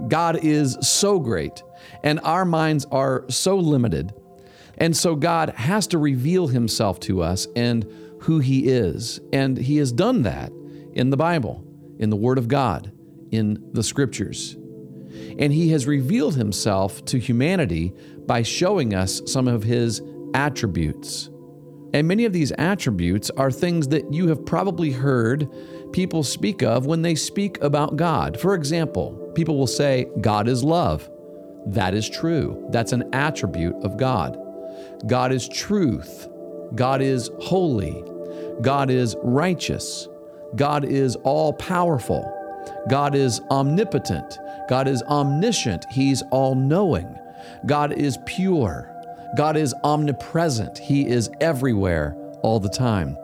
God 0.08 0.44
is 0.44 0.78
so 0.82 1.20
great, 1.20 1.63
and 2.04 2.20
our 2.24 2.46
minds 2.46 2.86
are 2.92 3.25
so 3.30 3.58
limited. 3.58 4.13
And 4.77 4.96
so 4.96 5.15
God 5.15 5.50
has 5.51 5.88
to 5.88 5.98
reveal 5.98 6.48
himself 6.48 7.00
to 7.01 7.22
us 7.22 7.48
and 7.56 7.86
who 8.22 8.39
he 8.39 8.68
is. 8.68 9.20
And 9.32 9.58
he 9.58 9.77
has 9.77 9.92
done 9.92 10.24
that 10.24 10.51
in 10.94 11.10
the 11.10 11.18
Bible, 11.18 11.63
in 12.00 12.10
the 12.10 12.15
Word 12.15 12.38
of 12.38 12.48
God 12.48 12.92
in 13.34 13.72
the 13.74 13.84
scriptures. 13.84 14.56
And 15.39 15.51
he 15.51 15.70
has 15.70 15.88
revealed 15.88 16.36
himself 16.36 17.03
to 17.06 17.18
humanity 17.18 17.94
by 18.25 18.44
showing 18.44 18.94
us 18.94 19.22
some 19.25 19.48
of 19.48 19.63
his 19.63 20.01
attributes. 20.34 21.30
And 21.94 22.08
many 22.08 22.25
of 22.25 22.34
these 22.34 22.51
attributes 22.53 23.30
are 23.32 23.51
things 23.51 23.88
that 23.89 24.13
you 24.13 24.27
have 24.27 24.46
probably 24.46 24.92
heard 24.92 25.51
people 25.92 26.24
speak 26.24 26.63
of 26.63 26.86
when 26.86 27.01
they 27.01 27.15
speak 27.15 27.62
about 27.62 27.98
God. 27.98 28.39
For 28.39 28.56
example, 28.56 29.32
people 29.36 29.58
will 29.58 29.68
say, 29.68 30.08
God 30.22 30.48
is 30.48 30.63
love. 30.63 31.10
That 31.68 31.94
is 31.94 32.10
true. 32.10 32.68
That's 32.72 32.94
an 32.94 33.10
attribute 33.13 33.75
of 33.84 33.98
God. 33.98 34.38
God 35.05 35.31
is 35.31 35.48
truth. 35.50 36.27
God 36.75 37.01
is 37.01 37.29
holy. 37.39 38.03
God 38.62 38.89
is 38.89 39.15
righteous. 39.22 40.07
God 40.55 40.86
is 40.86 41.15
all 41.17 41.53
powerful. 41.53 42.31
God 42.89 43.15
is 43.15 43.41
omnipotent. 43.51 44.38
God 44.69 44.88
is 44.88 45.03
omniscient. 45.03 45.86
He's 45.91 46.22
all 46.31 46.55
knowing. 46.55 47.17
God 47.65 47.93
is 47.93 48.17
pure. 48.25 48.89
God 49.36 49.57
is 49.57 49.74
omnipresent. 49.83 50.77
He 50.77 51.07
is 51.07 51.29
everywhere 51.41 52.15
all 52.41 52.60
the 52.60 52.69
time. 52.69 53.17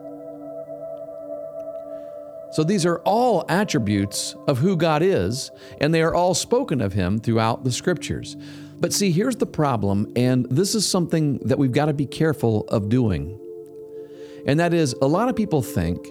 So 2.52 2.64
these 2.64 2.86
are 2.86 3.00
all 3.06 3.46
attributes 3.48 4.36
of 4.48 4.58
who 4.58 4.76
God 4.76 5.04
is, 5.04 5.52
and 5.80 5.94
they 5.94 6.02
are 6.02 6.16
all 6.16 6.34
spoken 6.34 6.82
of 6.82 6.94
Him 6.94 7.20
throughout 7.20 7.64
the 7.64 7.72
scriptures. 7.72 8.36
But 8.80 8.94
see, 8.94 9.12
here's 9.12 9.36
the 9.36 9.46
problem, 9.46 10.12
and 10.16 10.46
this 10.50 10.74
is 10.74 10.88
something 10.88 11.40
that 11.40 11.58
we've 11.58 11.72
got 11.72 11.86
to 11.86 11.94
be 11.94 12.06
careful 12.06 12.66
of 12.70 12.88
doing. 12.88 13.38
And 14.46 14.60
that 14.60 14.74
is, 14.74 14.94
a 15.02 15.08
lot 15.08 15.28
of 15.28 15.36
people 15.36 15.62
think 15.62 16.08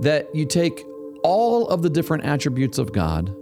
that 0.00 0.28
you 0.34 0.44
take 0.44 0.84
all 1.22 1.68
of 1.68 1.82
the 1.82 1.88
different 1.88 2.24
attributes 2.24 2.78
of 2.78 2.92
God 2.92 3.34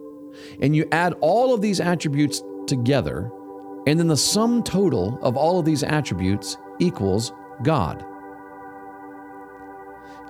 and 0.63 0.77
you 0.77 0.87
add 0.93 1.15
all 1.21 1.53
of 1.53 1.61
these 1.61 1.81
attributes 1.81 2.43
together, 2.67 3.31
and 3.87 3.99
then 3.99 4.07
the 4.07 4.17
sum 4.17 4.63
total 4.63 5.19
of 5.23 5.37
all 5.37 5.59
of 5.59 5.65
these 5.65 5.83
attributes 5.83 6.57
equals 6.79 7.33
God. 7.63 8.05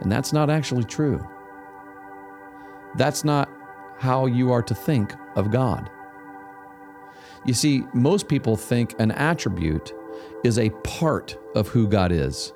And 0.00 0.10
that's 0.10 0.32
not 0.32 0.48
actually 0.48 0.84
true. 0.84 1.20
That's 2.96 3.22
not 3.22 3.50
how 3.98 4.26
you 4.26 4.50
are 4.50 4.62
to 4.62 4.74
think 4.74 5.14
of 5.36 5.50
God. 5.50 5.90
You 7.46 7.54
see, 7.54 7.82
most 7.94 8.28
people 8.28 8.56
think 8.56 8.94
an 8.98 9.10
attribute 9.12 9.92
is 10.44 10.58
a 10.58 10.70
part 10.84 11.36
of 11.54 11.68
who 11.68 11.88
God 11.88 12.12
is. 12.12 12.52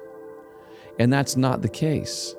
And 0.99 1.13
that's 1.13 1.37
not 1.37 1.63
the 1.63 1.69
case. 1.69 2.35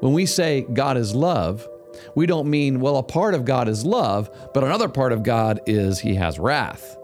When 0.00 0.12
we 0.12 0.26
say 0.26 0.62
God 0.72 0.96
is 0.96 1.14
love, 1.14 1.66
we 2.14 2.26
don't 2.26 2.48
mean, 2.48 2.80
well, 2.80 2.96
a 2.96 3.02
part 3.02 3.34
of 3.34 3.44
God 3.44 3.68
is 3.68 3.84
love, 3.84 4.30
but 4.54 4.62
another 4.62 4.88
part 4.88 5.12
of 5.12 5.22
God 5.22 5.60
is 5.66 5.98
he 5.98 6.14
has 6.14 6.38
wrath. 6.38 6.96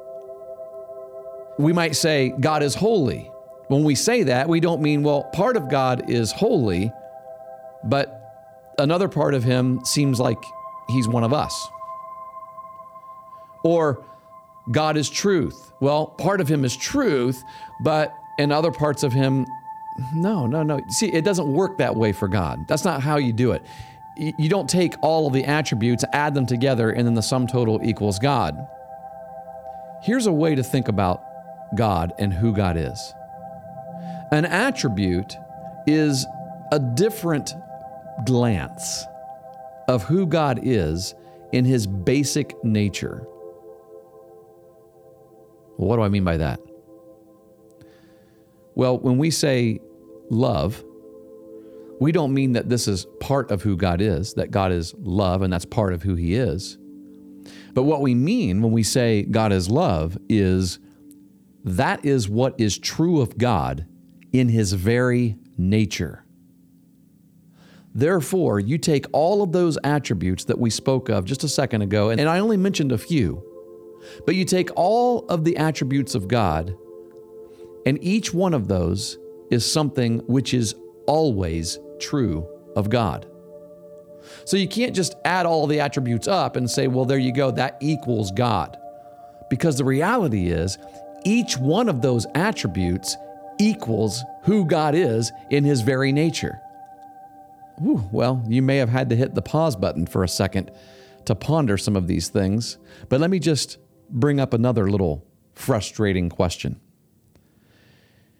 We 1.58 1.72
might 1.72 1.96
say 1.96 2.32
God 2.40 2.62
is 2.62 2.74
holy. 2.74 3.30
When 3.68 3.84
we 3.84 3.94
say 3.94 4.24
that, 4.24 4.48
we 4.48 4.60
don't 4.60 4.82
mean, 4.82 5.02
well, 5.02 5.24
part 5.32 5.56
of 5.56 5.68
God 5.68 6.10
is 6.10 6.30
holy, 6.30 6.92
but 7.82 8.20
another 8.78 9.08
part 9.08 9.34
of 9.34 9.42
him 9.42 9.84
seems 9.84 10.20
like 10.20 10.38
he's 10.88 11.08
one 11.08 11.24
of 11.24 11.32
us. 11.32 11.68
Or 13.64 14.04
God 14.70 14.96
is 14.96 15.10
truth. 15.10 15.72
Well, 15.80 16.06
part 16.06 16.40
of 16.40 16.48
him 16.48 16.64
is 16.64 16.76
truth, 16.76 17.42
but 17.80 18.14
in 18.38 18.50
other 18.50 18.70
parts 18.70 19.02
of 19.02 19.12
him, 19.12 19.46
no, 20.14 20.46
no, 20.46 20.62
no. 20.62 20.80
See, 20.88 21.12
it 21.12 21.24
doesn't 21.24 21.52
work 21.52 21.78
that 21.78 21.94
way 21.94 22.12
for 22.12 22.28
God. 22.28 22.66
That's 22.66 22.84
not 22.84 23.00
how 23.02 23.16
you 23.16 23.32
do 23.32 23.52
it. 23.52 23.62
You 24.16 24.48
don't 24.48 24.68
take 24.68 24.94
all 25.02 25.26
of 25.26 25.32
the 25.32 25.44
attributes, 25.44 26.04
add 26.12 26.34
them 26.34 26.46
together, 26.46 26.90
and 26.90 27.06
then 27.06 27.14
the 27.14 27.22
sum 27.22 27.46
total 27.46 27.80
equals 27.82 28.18
God. 28.18 28.56
Here's 30.02 30.26
a 30.26 30.32
way 30.32 30.54
to 30.54 30.62
think 30.62 30.88
about 30.88 31.22
God 31.76 32.12
and 32.18 32.32
who 32.32 32.52
God 32.52 32.76
is 32.76 33.14
an 34.34 34.44
attribute 34.46 35.36
is 35.86 36.26
a 36.72 36.78
different 36.78 37.54
glance 38.24 39.04
of 39.86 40.02
who 40.02 40.26
God 40.26 40.60
is 40.62 41.14
in 41.52 41.64
his 41.64 41.86
basic 41.86 42.52
nature. 42.64 43.28
What 45.76 45.96
do 45.96 46.02
I 46.02 46.08
mean 46.08 46.24
by 46.24 46.36
that? 46.38 46.60
Well, 48.74 48.98
when 48.98 49.18
we 49.18 49.30
say 49.30 49.80
love, 50.30 50.84
we 52.00 52.12
don't 52.12 52.34
mean 52.34 52.52
that 52.52 52.68
this 52.68 52.88
is 52.88 53.06
part 53.20 53.50
of 53.50 53.62
who 53.62 53.76
God 53.76 54.00
is, 54.00 54.34
that 54.34 54.50
God 54.50 54.72
is 54.72 54.94
love 54.98 55.42
and 55.42 55.52
that's 55.52 55.64
part 55.64 55.92
of 55.92 56.02
who 56.02 56.14
He 56.14 56.34
is. 56.34 56.76
But 57.72 57.84
what 57.84 58.00
we 58.00 58.14
mean 58.14 58.62
when 58.62 58.72
we 58.72 58.82
say 58.82 59.22
God 59.22 59.52
is 59.52 59.68
love 59.68 60.16
is 60.28 60.78
that 61.64 62.04
is 62.04 62.28
what 62.28 62.54
is 62.58 62.78
true 62.78 63.20
of 63.20 63.38
God 63.38 63.86
in 64.32 64.48
His 64.48 64.72
very 64.72 65.36
nature. 65.56 66.24
Therefore, 67.94 68.58
you 68.58 68.76
take 68.76 69.06
all 69.12 69.42
of 69.42 69.52
those 69.52 69.78
attributes 69.84 70.44
that 70.44 70.58
we 70.58 70.68
spoke 70.68 71.08
of 71.08 71.24
just 71.24 71.44
a 71.44 71.48
second 71.48 71.82
ago, 71.82 72.10
and 72.10 72.20
I 72.20 72.40
only 72.40 72.56
mentioned 72.56 72.90
a 72.90 72.98
few, 72.98 73.42
but 74.26 74.34
you 74.34 74.44
take 74.44 74.70
all 74.76 75.26
of 75.26 75.44
the 75.44 75.56
attributes 75.56 76.14
of 76.14 76.28
God, 76.28 76.76
and 77.86 77.98
each 78.02 78.32
one 78.32 78.54
of 78.54 78.68
those 78.68 79.18
is 79.50 79.70
something 79.70 80.20
which 80.20 80.54
is 80.54 80.74
always 81.06 81.78
true 82.00 82.46
of 82.76 82.90
God. 82.90 83.26
So 84.46 84.56
you 84.56 84.68
can't 84.68 84.96
just 84.96 85.14
add 85.24 85.46
all 85.46 85.66
the 85.66 85.80
attributes 85.80 86.26
up 86.26 86.56
and 86.56 86.70
say, 86.70 86.86
well, 86.86 87.04
there 87.04 87.18
you 87.18 87.32
go, 87.32 87.50
that 87.52 87.76
equals 87.80 88.32
God. 88.32 88.76
Because 89.50 89.76
the 89.76 89.84
reality 89.84 90.48
is, 90.48 90.78
each 91.24 91.56
one 91.58 91.88
of 91.88 92.02
those 92.02 92.26
attributes 92.34 93.16
equals 93.58 94.22
who 94.44 94.64
God 94.66 94.94
is 94.94 95.30
in 95.50 95.64
his 95.64 95.82
very 95.82 96.12
nature. 96.12 96.58
Well, 97.78 98.42
you 98.48 98.62
may 98.62 98.76
have 98.78 98.88
had 98.88 99.10
to 99.10 99.16
hit 99.16 99.34
the 99.34 99.42
pause 99.42 99.76
button 99.76 100.06
for 100.06 100.22
a 100.22 100.28
second 100.28 100.70
to 101.24 101.34
ponder 101.34 101.76
some 101.76 101.96
of 101.96 102.06
these 102.06 102.28
things, 102.28 102.78
but 103.08 103.20
let 103.20 103.30
me 103.30 103.38
just 103.38 103.78
bring 104.14 104.40
up 104.40 104.54
another 104.54 104.88
little 104.88 105.26
frustrating 105.54 106.30
question 106.30 106.80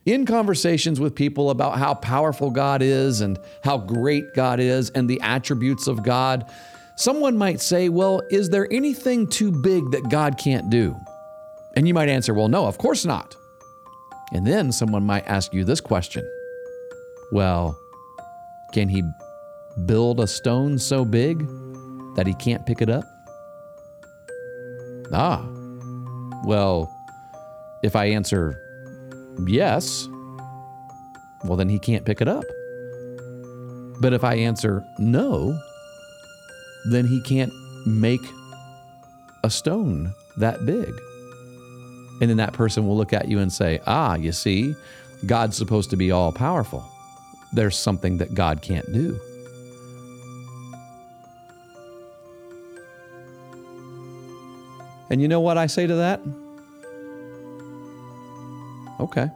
in 0.07 0.27
conversations 0.27 1.01
with 1.01 1.15
people 1.15 1.51
about 1.51 1.79
how 1.79 1.95
powerful 1.95 2.51
God 2.51 2.83
is 2.83 3.21
and 3.21 3.39
how 3.63 3.79
great 3.79 4.35
God 4.35 4.61
is 4.61 4.91
and 4.91 5.09
the 5.09 5.21
attributes 5.21 5.87
of 5.87 6.03
God, 6.03 6.51
someone 6.97 7.39
might 7.39 7.61
say, 7.61 7.89
Well, 7.89 8.23
is 8.31 8.51
there 8.51 8.71
anything 8.71 9.27
too 9.27 9.51
big 9.51 9.91
that 9.93 10.09
God 10.11 10.37
can't 10.37 10.69
do? 10.71 10.97
And 11.77 11.89
you 11.89 11.95
might 11.95 12.09
answer, 12.09 12.35
Well, 12.35 12.49
no, 12.49 12.67
of 12.67 12.79
course 12.79 13.05
not. 13.05 13.35
And 14.33 14.47
then 14.47 14.73
someone 14.73 15.05
might 15.05 15.27
ask 15.27 15.55
you 15.55 15.65
this 15.65 15.81
question 15.81 16.29
Well, 17.33 17.79
can 18.73 18.89
he 18.89 19.03
build 19.87 20.21
a 20.21 20.27
stone 20.27 20.79
so 20.79 21.05
big 21.05 21.47
that 22.17 22.27
he 22.27 22.35
can't 22.35 22.67
pick 22.67 22.83
it 22.83 22.91
up? 22.91 23.05
Ah, 25.13 25.47
well, 26.45 26.91
if 27.83 27.97
I 27.97 28.07
answer 28.07 28.61
yes, 29.47 30.09
well, 31.45 31.57
then 31.57 31.69
he 31.69 31.79
can't 31.79 32.05
pick 32.05 32.21
it 32.21 32.29
up. 32.29 32.45
But 34.01 34.13
if 34.13 34.25
I 34.25 34.35
answer 34.35 34.85
no, 34.99 35.59
then 36.91 37.07
he 37.07 37.21
can't 37.23 37.53
make 37.87 38.21
a 39.43 39.51
stone 39.51 40.15
that 40.39 40.65
big. 40.65 40.93
And 42.21 42.31
then 42.31 42.37
that 42.39 42.53
person 42.53 42.87
will 42.87 42.97
look 42.97 43.13
at 43.13 43.29
you 43.29 43.39
and 43.39 43.53
say, 43.53 43.81
Ah, 43.87 44.15
you 44.15 44.33
see, 44.33 44.75
God's 45.27 45.57
supposed 45.57 45.91
to 45.91 45.97
be 45.97 46.11
all 46.11 46.33
powerful. 46.33 46.85
There's 47.53 47.79
something 47.79 48.19
that 48.19 48.35
God 48.35 48.63
can't 48.63 48.91
do. 48.93 49.21
And 55.11 55.21
you 55.21 55.29
know 55.29 55.40
what 55.40 55.59
I 55.59 55.67
say 55.67 55.87
to 55.87 55.95
that? 55.97 56.21
Okay. 59.01 59.29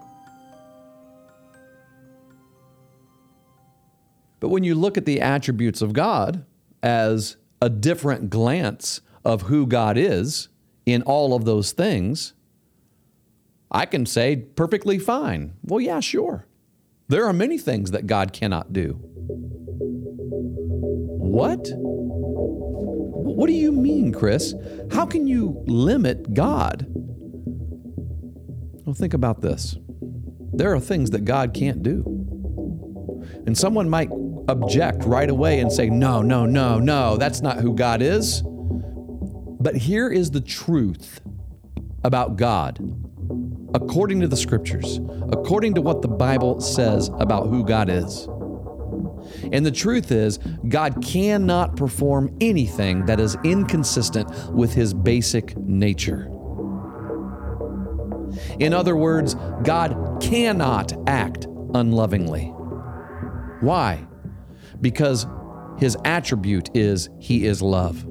But 4.40 4.48
when 4.48 4.64
you 4.64 4.74
look 4.74 4.96
at 4.96 5.04
the 5.04 5.20
attributes 5.20 5.82
of 5.82 5.92
God 5.92 6.44
as 6.82 7.36
a 7.60 7.68
different 7.68 8.30
glance 8.30 9.00
of 9.24 9.42
who 9.42 9.66
God 9.66 9.98
is 9.98 10.48
in 10.86 11.02
all 11.02 11.34
of 11.34 11.44
those 11.44 11.72
things, 11.72 12.34
I 13.70 13.84
can 13.84 14.06
say 14.06 14.36
perfectly 14.36 14.98
fine. 14.98 15.54
Well, 15.62 15.80
yeah, 15.80 16.00
sure. 16.00 16.46
There 17.08 17.26
are 17.26 17.32
many 17.32 17.58
things 17.58 17.90
that 17.90 18.06
God 18.06 18.32
cannot 18.32 18.72
do. 18.72 19.00
What? 21.18 21.68
What 23.38 23.46
do 23.46 23.52
you 23.52 23.70
mean, 23.70 24.10
Chris? 24.10 24.52
How 24.90 25.06
can 25.06 25.28
you 25.28 25.62
limit 25.68 26.34
God? 26.34 26.88
Well, 28.84 28.96
think 28.96 29.14
about 29.14 29.42
this. 29.42 29.76
There 30.52 30.74
are 30.74 30.80
things 30.80 31.10
that 31.10 31.24
God 31.24 31.54
can't 31.54 31.80
do. 31.80 32.02
And 33.46 33.56
someone 33.56 33.88
might 33.88 34.10
object 34.48 35.04
right 35.04 35.30
away 35.30 35.60
and 35.60 35.70
say, 35.70 35.88
no, 35.88 36.20
no, 36.20 36.46
no, 36.46 36.80
no, 36.80 37.16
that's 37.16 37.40
not 37.40 37.58
who 37.58 37.76
God 37.76 38.02
is. 38.02 38.42
But 38.44 39.76
here 39.76 40.08
is 40.08 40.32
the 40.32 40.40
truth 40.40 41.20
about 42.02 42.34
God, 42.34 42.80
according 43.72 44.18
to 44.22 44.26
the 44.26 44.36
scriptures, 44.36 44.98
according 45.30 45.74
to 45.74 45.80
what 45.80 46.02
the 46.02 46.08
Bible 46.08 46.60
says 46.60 47.08
about 47.20 47.46
who 47.46 47.64
God 47.64 47.88
is. 47.88 48.26
And 49.52 49.64
the 49.64 49.70
truth 49.70 50.12
is, 50.12 50.38
God 50.68 51.02
cannot 51.04 51.76
perform 51.76 52.36
anything 52.40 53.06
that 53.06 53.20
is 53.20 53.36
inconsistent 53.44 54.28
with 54.52 54.74
his 54.74 54.94
basic 54.94 55.56
nature. 55.56 56.30
In 58.58 58.74
other 58.74 58.96
words, 58.96 59.34
God 59.62 60.18
cannot 60.20 60.92
act 61.08 61.46
unlovingly. 61.74 62.46
Why? 63.60 64.06
Because 64.80 65.26
his 65.78 65.96
attribute 66.04 66.76
is 66.76 67.08
he 67.18 67.46
is 67.46 67.62
love. 67.62 68.04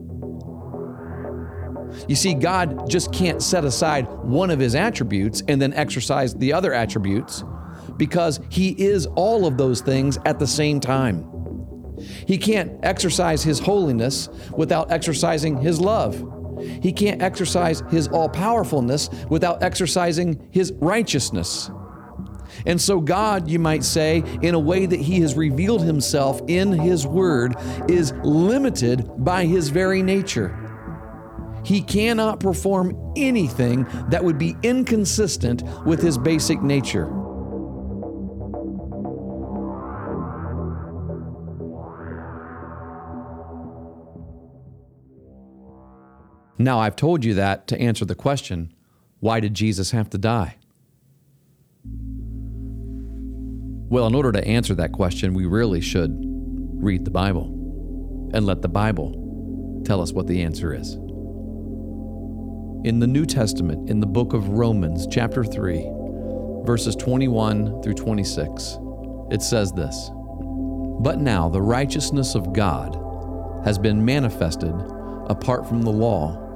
You 2.07 2.15
see, 2.15 2.33
God 2.33 2.89
just 2.89 3.11
can't 3.11 3.41
set 3.41 3.65
aside 3.65 4.07
one 4.07 4.49
of 4.49 4.59
his 4.59 4.75
attributes 4.75 5.41
and 5.47 5.61
then 5.61 5.73
exercise 5.73 6.33
the 6.35 6.53
other 6.53 6.73
attributes 6.73 7.43
because 7.97 8.39
he 8.49 8.69
is 8.71 9.05
all 9.15 9.45
of 9.45 9.57
those 9.57 9.81
things 9.81 10.17
at 10.25 10.39
the 10.39 10.47
same 10.47 10.79
time. 10.79 11.25
He 12.27 12.37
can't 12.37 12.73
exercise 12.83 13.43
his 13.43 13.59
holiness 13.59 14.29
without 14.55 14.91
exercising 14.91 15.57
his 15.57 15.79
love. 15.79 16.23
He 16.81 16.91
can't 16.91 17.21
exercise 17.21 17.83
his 17.89 18.07
all 18.07 18.29
powerfulness 18.29 19.09
without 19.29 19.63
exercising 19.63 20.47
his 20.51 20.73
righteousness. 20.73 21.69
And 22.65 22.81
so, 22.81 22.99
God, 22.99 23.49
you 23.49 23.59
might 23.59 23.83
say, 23.83 24.23
in 24.41 24.55
a 24.55 24.59
way 24.59 24.85
that 24.85 24.99
He 24.99 25.19
has 25.19 25.35
revealed 25.35 25.83
Himself 25.83 26.41
in 26.47 26.71
His 26.71 27.05
Word, 27.05 27.55
is 27.89 28.13
limited 28.23 29.05
by 29.17 29.45
His 29.45 29.69
very 29.69 30.01
nature. 30.01 30.57
He 31.63 31.81
cannot 31.81 32.39
perform 32.39 33.13
anything 33.17 33.85
that 34.09 34.23
would 34.23 34.37
be 34.37 34.55
inconsistent 34.63 35.63
with 35.85 36.01
His 36.01 36.17
basic 36.17 36.61
nature. 36.61 37.07
Now, 46.59 46.79
I've 46.79 46.95
told 46.95 47.23
you 47.23 47.35
that 47.35 47.67
to 47.67 47.79
answer 47.79 48.05
the 48.05 48.15
question 48.15 48.73
why 49.19 49.39
did 49.39 49.53
Jesus 49.53 49.91
have 49.91 50.09
to 50.11 50.17
die? 50.17 50.57
Well, 53.89 54.05
in 54.05 54.15
order 54.15 54.31
to 54.31 54.45
answer 54.45 54.75
that 54.75 54.91
question, 54.91 55.33
we 55.33 55.45
really 55.45 55.81
should 55.81 56.15
read 56.19 57.05
the 57.05 57.11
Bible 57.11 57.45
and 58.33 58.45
let 58.45 58.61
the 58.61 58.69
Bible 58.69 59.81
tell 59.85 60.01
us 60.01 60.11
what 60.11 60.27
the 60.27 60.43
answer 60.43 60.73
is. 60.73 60.93
In 62.85 62.99
the 62.99 63.07
New 63.07 63.25
Testament, 63.25 63.89
in 63.89 63.99
the 63.99 64.05
book 64.05 64.33
of 64.33 64.49
Romans, 64.49 65.07
chapter 65.09 65.43
3, 65.43 65.89
verses 66.63 66.95
21 66.95 67.81
through 67.81 67.93
26, 67.93 68.77
it 69.31 69.41
says 69.41 69.71
this 69.71 70.11
But 70.99 71.19
now 71.19 71.49
the 71.49 71.61
righteousness 71.61 72.35
of 72.35 72.53
God 72.53 72.95
has 73.65 73.79
been 73.79 74.03
manifested 74.03 74.75
apart 75.27 75.67
from 75.67 75.81
the 75.81 75.91
law 75.91 76.46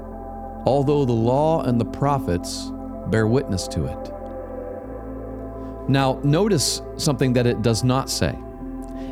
although 0.66 1.06
the 1.06 1.12
law 1.12 1.64
and 1.64 1.80
the 1.80 1.86
prophets 1.86 2.72
bear 3.08 3.28
witness 3.28 3.68
to 3.70 3.86
it. 3.86 4.14
Now, 5.90 6.20
notice 6.24 6.82
something 6.98 7.34
that 7.34 7.48
it 7.48 7.62
does 7.62 7.84
not 7.84 8.10
say. 8.10 8.38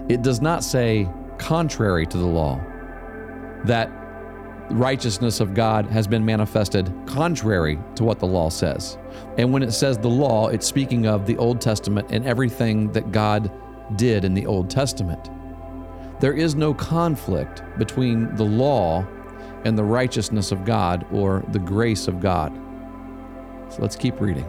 It 0.08 0.22
does 0.22 0.42
not 0.42 0.64
say 0.64 1.10
contrary 1.38 2.06
to 2.08 2.18
the 2.18 2.26
law, 2.26 2.60
that 3.66 3.90
righteousness 4.72 5.40
of 5.40 5.54
God 5.56 5.88
has 5.88 6.08
been 6.08 6.24
manifested 6.24 6.94
contrary 7.08 7.80
to 7.96 8.04
what 8.04 8.20
the 8.20 8.28
law 8.28 8.50
says. 8.50 8.98
And 9.38 9.52
when 9.52 9.64
it 9.64 9.72
says 9.72 9.98
the 9.98 10.10
law, 10.10 10.50
it's 10.50 10.68
speaking 10.68 11.08
of 11.08 11.26
the 11.26 11.38
Old 11.38 11.60
Testament 11.60 12.10
and 12.12 12.26
everything 12.26 12.92
that 12.92 13.12
God 13.12 13.52
did 13.96 14.24
in 14.24 14.36
the 14.36 14.46
Old 14.46 14.70
Testament. 14.70 15.32
There 16.20 16.34
is 16.34 16.54
no 16.54 16.74
conflict 16.74 17.64
between 17.80 18.36
the 18.36 18.44
law 18.44 19.08
and 19.66 19.78
the 19.78 19.84
righteousness 19.84 20.52
of 20.52 20.66
God 20.66 21.06
or 21.12 21.44
the 21.50 21.60
grace 21.60 22.08
of 22.08 22.20
God. 22.20 22.54
So 23.70 23.82
let's 23.82 23.96
keep 23.96 24.20
reading. 24.20 24.46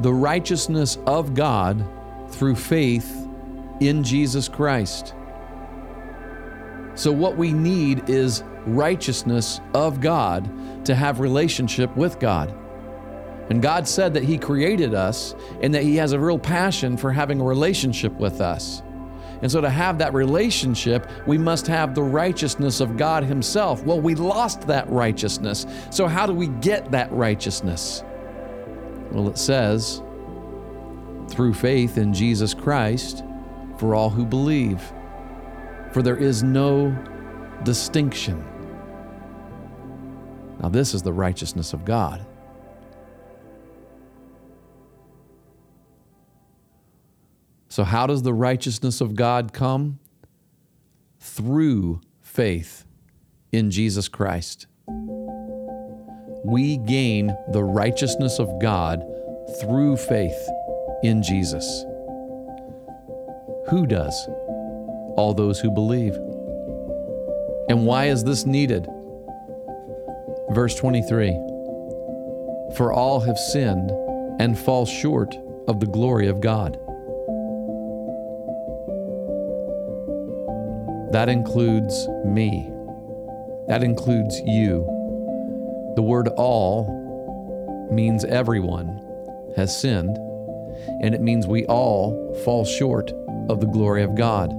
The 0.00 0.12
righteousness 0.12 0.98
of 1.06 1.34
God 1.34 1.84
through 2.30 2.54
faith 2.54 3.26
in 3.80 4.04
Jesus 4.04 4.48
Christ. 4.48 5.14
So, 6.94 7.12
what 7.12 7.36
we 7.36 7.52
need 7.52 8.10
is 8.10 8.42
righteousness 8.66 9.60
of 9.74 10.00
God 10.00 10.84
to 10.84 10.94
have 10.94 11.20
relationship 11.20 11.94
with 11.96 12.18
God. 12.18 12.54
And 13.50 13.62
God 13.62 13.88
said 13.88 14.14
that 14.14 14.24
He 14.24 14.36
created 14.36 14.94
us 14.94 15.34
and 15.62 15.72
that 15.74 15.84
He 15.84 15.96
has 15.96 16.12
a 16.12 16.20
real 16.20 16.38
passion 16.38 16.96
for 16.96 17.12
having 17.12 17.40
a 17.40 17.44
relationship 17.44 18.12
with 18.14 18.40
us. 18.40 18.82
And 19.40 19.50
so, 19.50 19.60
to 19.60 19.70
have 19.70 19.98
that 19.98 20.14
relationship, 20.14 21.08
we 21.26 21.38
must 21.38 21.66
have 21.68 21.94
the 21.94 22.02
righteousness 22.02 22.80
of 22.80 22.96
God 22.96 23.22
Himself. 23.22 23.84
Well, 23.84 24.00
we 24.00 24.14
lost 24.14 24.62
that 24.62 24.88
righteousness. 24.90 25.66
So, 25.90 26.06
how 26.08 26.26
do 26.26 26.34
we 26.34 26.48
get 26.48 26.90
that 26.90 27.10
righteousness? 27.12 28.02
Well, 29.12 29.28
it 29.28 29.38
says, 29.38 30.02
through 31.28 31.54
faith 31.54 31.98
in 31.98 32.12
Jesus 32.12 32.52
Christ 32.52 33.22
for 33.78 33.94
all 33.94 34.10
who 34.10 34.24
believe. 34.24 34.82
For 35.92 36.02
there 36.02 36.16
is 36.16 36.42
no 36.42 36.96
distinction. 37.64 38.44
Now, 40.60 40.68
this 40.68 40.94
is 40.94 41.02
the 41.02 41.12
righteousness 41.12 41.72
of 41.72 41.84
God. 41.84 42.26
So, 47.68 47.84
how 47.84 48.06
does 48.06 48.22
the 48.22 48.32
righteousness 48.32 49.00
of 49.00 49.14
God 49.14 49.52
come? 49.52 49.98
Through 51.20 52.00
faith 52.22 52.84
in 53.52 53.70
Jesus 53.70 54.08
Christ. 54.08 54.66
We 56.44 56.78
gain 56.78 57.36
the 57.52 57.62
righteousness 57.62 58.38
of 58.38 58.60
God 58.60 59.04
through 59.60 59.96
faith 59.96 60.48
in 61.02 61.22
Jesus. 61.22 61.84
Who 63.68 63.86
does? 63.86 64.26
All 65.16 65.34
those 65.34 65.60
who 65.60 65.70
believe. 65.70 66.14
And 67.68 67.84
why 67.84 68.06
is 68.06 68.24
this 68.24 68.46
needed? 68.46 68.88
Verse 70.50 70.74
23 70.74 71.32
For 72.76 72.92
all 72.92 73.20
have 73.20 73.38
sinned 73.38 73.90
and 74.40 74.58
fall 74.58 74.86
short 74.86 75.34
of 75.66 75.80
the 75.80 75.86
glory 75.86 76.28
of 76.28 76.40
God. 76.40 76.78
That 81.10 81.28
includes 81.30 82.06
me. 82.24 82.70
That 83.66 83.82
includes 83.82 84.40
you. 84.40 84.84
The 85.96 86.02
word 86.02 86.28
all 86.36 87.88
means 87.90 88.24
everyone 88.26 89.00
has 89.56 89.78
sinned, 89.80 90.16
and 91.02 91.14
it 91.14 91.22
means 91.22 91.46
we 91.46 91.64
all 91.66 92.34
fall 92.44 92.64
short 92.64 93.10
of 93.48 93.60
the 93.60 93.66
glory 93.66 94.02
of 94.02 94.14
God. 94.14 94.50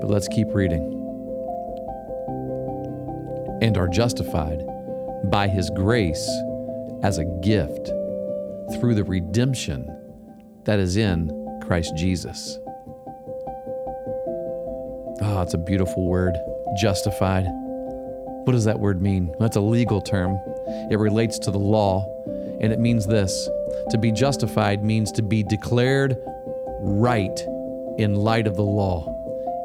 But 0.00 0.10
let's 0.10 0.28
keep 0.28 0.48
reading. 0.54 0.94
And 3.60 3.76
are 3.76 3.88
justified 3.88 4.62
by 5.24 5.48
his 5.48 5.68
grace 5.70 6.26
as 7.02 7.18
a 7.18 7.24
gift 7.42 7.88
through 8.80 8.94
the 8.94 9.04
redemption 9.04 9.94
that 10.64 10.78
is 10.78 10.96
in 10.96 11.60
Christ 11.62 11.94
Jesus. 11.96 12.58
Oh, 15.20 15.42
it's 15.42 15.54
a 15.54 15.58
beautiful 15.58 16.06
word. 16.06 16.36
Justified. 16.76 17.44
What 17.48 18.52
does 18.52 18.64
that 18.64 18.78
word 18.78 19.02
mean? 19.02 19.34
That's 19.40 19.56
a 19.56 19.60
legal 19.60 20.00
term. 20.00 20.38
It 20.90 20.98
relates 20.98 21.38
to 21.40 21.50
the 21.50 21.58
law, 21.58 22.04
and 22.60 22.72
it 22.72 22.78
means 22.78 23.06
this 23.06 23.48
to 23.90 23.98
be 23.98 24.12
justified 24.12 24.84
means 24.84 25.10
to 25.12 25.22
be 25.22 25.42
declared 25.42 26.16
right 26.80 27.38
in 27.98 28.14
light 28.14 28.46
of 28.46 28.56
the 28.56 28.62
law 28.62 29.14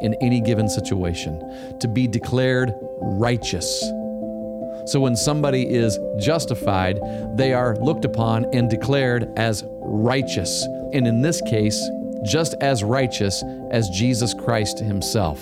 in 0.02 0.16
any 0.22 0.42
given 0.42 0.68
situation, 0.68 1.78
to 1.80 1.88
be 1.88 2.08
declared 2.08 2.74
righteous. 3.00 3.82
So 4.86 5.00
when 5.00 5.16
somebody 5.16 5.70
is 5.70 5.98
justified, 6.20 7.00
they 7.36 7.54
are 7.54 7.78
looked 7.78 8.06
upon 8.06 8.46
and 8.54 8.70
declared 8.70 9.32
as 9.38 9.64
righteous. 9.82 10.66
And 10.94 11.08
in 11.08 11.22
this 11.22 11.42
case, 11.42 11.80
just 12.24 12.56
as 12.62 12.84
righteous 12.84 13.44
as 13.72 13.90
Jesus 13.90 14.34
Christ 14.34 14.80
himself. 14.80 15.42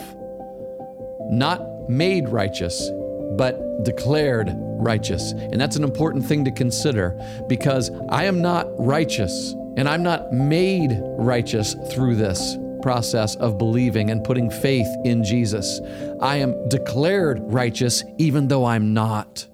Not 1.29 1.89
made 1.89 2.29
righteous, 2.29 2.89
but 3.37 3.83
declared 3.83 4.51
righteous. 4.55 5.31
And 5.31 5.59
that's 5.59 5.75
an 5.75 5.83
important 5.83 6.25
thing 6.25 6.45
to 6.45 6.51
consider 6.51 7.19
because 7.47 7.91
I 8.09 8.25
am 8.25 8.41
not 8.41 8.67
righteous 8.77 9.53
and 9.77 9.87
I'm 9.87 10.03
not 10.03 10.33
made 10.33 10.99
righteous 11.17 11.75
through 11.91 12.15
this 12.15 12.57
process 12.81 13.35
of 13.35 13.57
believing 13.57 14.09
and 14.09 14.23
putting 14.23 14.49
faith 14.49 14.87
in 15.05 15.23
Jesus. 15.23 15.79
I 16.19 16.37
am 16.37 16.67
declared 16.67 17.39
righteous 17.43 18.03
even 18.17 18.47
though 18.47 18.65
I'm 18.65 18.93
not. 18.93 19.47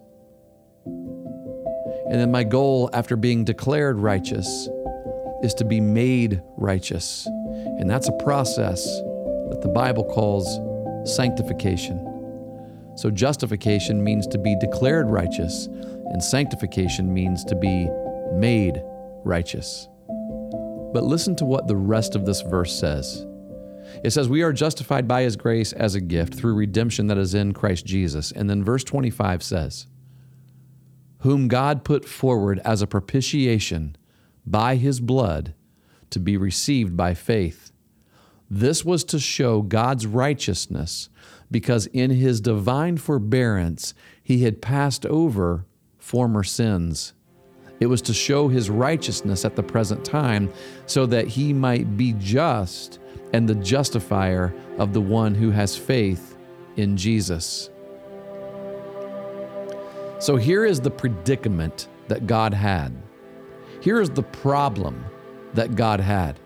And 0.85 2.21
then 2.21 2.31
my 2.31 2.45
goal 2.45 2.89
after 2.93 3.17
being 3.17 3.43
declared 3.43 3.99
righteous 3.99 4.69
is 5.43 5.53
to 5.55 5.65
be 5.65 5.79
made 5.79 6.41
righteous. 6.55 7.25
And 7.25 7.89
that's 7.89 8.07
a 8.07 8.17
process 8.23 8.85
that 9.49 9.59
the 9.61 9.69
Bible 9.69 10.03
calls 10.03 10.59
sanctification. 11.15 12.03
So, 12.95 13.11
justification 13.11 14.03
means 14.03 14.25
to 14.27 14.39
be 14.39 14.55
declared 14.59 15.09
righteous, 15.09 15.67
and 15.67 16.23
sanctification 16.23 17.13
means 17.13 17.43
to 17.45 17.55
be 17.55 17.87
made 18.33 18.81
righteous. 19.23 19.87
But 20.93 21.03
listen 21.03 21.35
to 21.37 21.45
what 21.45 21.67
the 21.67 21.75
rest 21.75 22.15
of 22.15 22.25
this 22.25 22.41
verse 22.41 22.77
says. 22.77 23.25
It 24.03 24.11
says, 24.11 24.29
We 24.29 24.41
are 24.41 24.53
justified 24.53 25.07
by 25.07 25.21
his 25.21 25.35
grace 25.35 25.73
as 25.73 25.95
a 25.95 26.01
gift 26.01 26.33
through 26.33 26.55
redemption 26.55 27.07
that 27.07 27.17
is 27.17 27.33
in 27.33 27.53
Christ 27.53 27.85
Jesus. 27.85 28.31
And 28.31 28.49
then 28.49 28.63
verse 28.63 28.83
25 28.83 29.43
says, 29.43 29.87
Whom 31.19 31.47
God 31.47 31.83
put 31.83 32.05
forward 32.05 32.59
as 32.65 32.81
a 32.81 32.87
propitiation 32.87 33.95
by 34.49 34.75
his 34.75 34.99
blood 34.99 35.53
to 36.09 36.19
be 36.19 36.37
received 36.37 36.95
by 36.95 37.13
faith. 37.13 37.71
This 38.49 38.85
was 38.85 39.03
to 39.05 39.19
show 39.19 39.61
God's 39.61 40.07
righteousness 40.07 41.09
because 41.51 41.87
in 41.87 42.11
his 42.11 42.39
divine 42.39 42.97
forbearance 42.97 43.93
he 44.23 44.43
had 44.43 44.61
passed 44.61 45.05
over 45.05 45.65
former 45.97 46.43
sins. 46.43 47.13
It 47.79 47.87
was 47.87 48.01
to 48.03 48.13
show 48.13 48.47
his 48.47 48.69
righteousness 48.69 49.45
at 49.45 49.55
the 49.55 49.63
present 49.63 50.03
time 50.03 50.51
so 50.85 51.05
that 51.07 51.27
he 51.27 51.53
might 51.53 51.97
be 51.97 52.13
just 52.13 52.99
and 53.33 53.47
the 53.47 53.55
justifier 53.55 54.55
of 54.77 54.93
the 54.93 55.01
one 55.01 55.35
who 55.35 55.51
has 55.51 55.75
faith 55.75 56.37
in 56.77 56.95
Jesus. 56.95 57.69
So 60.19 60.37
here 60.37 60.65
is 60.65 60.79
the 60.79 60.89
predicament 60.89 61.89
that 62.07 62.25
God 62.25 62.53
had. 62.53 62.95
Here 63.87 64.01
is 64.01 64.09
the 64.09 64.23
problem 64.23 65.01
that 65.53 65.77
God 65.77 66.01
had. 66.01 66.37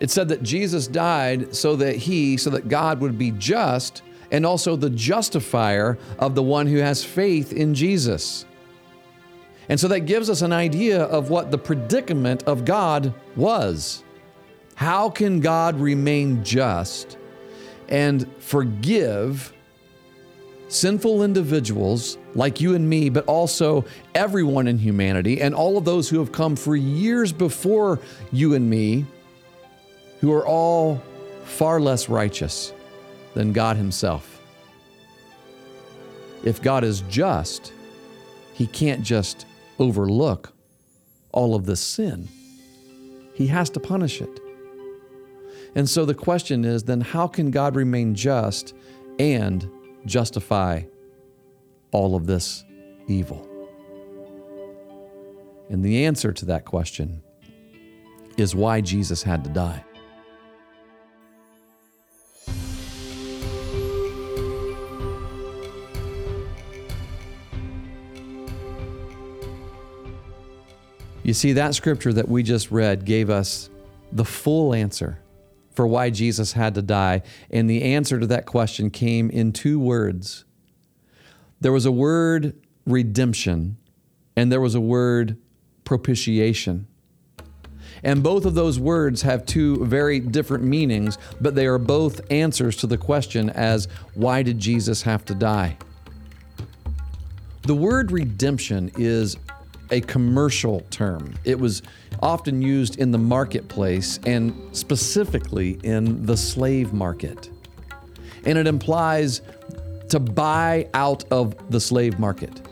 It 0.00 0.10
said 0.10 0.26
that 0.30 0.42
Jesus 0.42 0.88
died 0.88 1.54
so 1.54 1.76
that 1.76 1.94
he, 1.94 2.36
so 2.36 2.50
that 2.50 2.66
God 2.66 3.00
would 3.00 3.16
be 3.16 3.30
just 3.30 4.02
and 4.32 4.44
also 4.44 4.74
the 4.74 4.90
justifier 4.90 5.96
of 6.18 6.34
the 6.34 6.42
one 6.42 6.66
who 6.66 6.78
has 6.78 7.04
faith 7.04 7.52
in 7.52 7.74
Jesus. 7.74 8.44
And 9.68 9.78
so 9.78 9.86
that 9.86 10.00
gives 10.00 10.28
us 10.28 10.42
an 10.42 10.52
idea 10.52 11.04
of 11.04 11.30
what 11.30 11.52
the 11.52 11.58
predicament 11.58 12.42
of 12.42 12.64
God 12.64 13.14
was. 13.36 14.02
How 14.74 15.08
can 15.08 15.38
God 15.38 15.78
remain 15.78 16.42
just 16.42 17.18
and 17.88 18.26
forgive 18.40 19.52
sinful 20.68 21.22
individuals 21.22 22.18
like 22.34 22.60
you 22.60 22.74
and 22.74 22.88
me, 22.88 23.08
but 23.08 23.24
also 23.26 23.84
everyone 24.14 24.68
in 24.68 24.78
humanity 24.78 25.40
and 25.40 25.54
all 25.54 25.76
of 25.76 25.84
those 25.84 26.08
who 26.08 26.18
have 26.18 26.32
come 26.32 26.54
for 26.54 26.76
years 26.76 27.32
before 27.32 28.00
you 28.30 28.54
and 28.54 28.68
me, 28.68 29.06
who 30.20 30.32
are 30.32 30.46
all 30.46 31.02
far 31.44 31.80
less 31.80 32.08
righteous 32.08 32.72
than 33.34 33.52
God 33.52 33.76
Himself? 33.76 34.40
If 36.44 36.62
God 36.62 36.84
is 36.84 37.00
just, 37.02 37.72
He 38.52 38.66
can't 38.66 39.02
just 39.02 39.46
overlook 39.78 40.52
all 41.32 41.54
of 41.54 41.66
this 41.66 41.80
sin. 41.80 42.28
He 43.34 43.46
has 43.46 43.70
to 43.70 43.80
punish 43.80 44.20
it. 44.20 44.40
And 45.74 45.88
so 45.88 46.04
the 46.04 46.14
question 46.14 46.64
is 46.64 46.82
then 46.82 47.00
how 47.00 47.26
can 47.26 47.50
God 47.50 47.76
remain 47.76 48.14
just 48.14 48.74
and 49.18 49.68
justify 50.08 50.82
all 51.92 52.16
of 52.16 52.26
this 52.26 52.64
evil? 53.06 53.48
And 55.70 55.84
the 55.84 56.06
answer 56.06 56.32
to 56.32 56.44
that 56.46 56.64
question 56.64 57.22
is 58.36 58.54
why 58.54 58.80
Jesus 58.80 59.22
had 59.22 59.44
to 59.44 59.50
die. 59.50 59.84
You 71.22 71.34
see, 71.34 71.52
that 71.52 71.74
scripture 71.74 72.14
that 72.14 72.26
we 72.26 72.42
just 72.42 72.70
read 72.70 73.04
gave 73.04 73.28
us 73.28 73.68
the 74.12 74.24
full 74.24 74.72
answer 74.72 75.18
for 75.78 75.86
why 75.86 76.10
Jesus 76.10 76.54
had 76.54 76.74
to 76.74 76.82
die. 76.82 77.22
And 77.52 77.70
the 77.70 77.84
answer 77.84 78.18
to 78.18 78.26
that 78.26 78.46
question 78.46 78.90
came 78.90 79.30
in 79.30 79.52
two 79.52 79.78
words 79.78 80.44
there 81.60 81.70
was 81.70 81.86
a 81.86 81.92
word 81.92 82.60
redemption, 82.84 83.76
and 84.36 84.50
there 84.50 84.60
was 84.60 84.74
a 84.74 84.80
word 84.80 85.38
propitiation. 85.84 86.88
And 88.02 88.24
both 88.24 88.44
of 88.44 88.56
those 88.56 88.80
words 88.80 89.22
have 89.22 89.46
two 89.46 89.84
very 89.84 90.18
different 90.18 90.64
meanings, 90.64 91.16
but 91.40 91.54
they 91.54 91.68
are 91.68 91.78
both 91.78 92.20
answers 92.28 92.74
to 92.78 92.88
the 92.88 92.98
question 92.98 93.48
as 93.48 93.86
why 94.14 94.42
did 94.42 94.58
Jesus 94.58 95.02
have 95.02 95.24
to 95.26 95.34
die? 95.36 95.76
The 97.62 97.74
word 97.76 98.10
redemption 98.10 98.90
is 98.96 99.36
a 99.90 100.00
commercial 100.02 100.80
term. 100.90 101.34
It 101.44 101.58
was 101.58 101.82
often 102.20 102.62
used 102.62 102.98
in 102.98 103.10
the 103.10 103.18
marketplace 103.18 104.18
and 104.26 104.54
specifically 104.76 105.78
in 105.82 106.24
the 106.26 106.36
slave 106.36 106.92
market. 106.92 107.50
And 108.44 108.58
it 108.58 108.66
implies 108.66 109.42
to 110.08 110.20
buy 110.20 110.88
out 110.94 111.24
of 111.30 111.70
the 111.70 111.80
slave 111.80 112.18
market. 112.18 112.62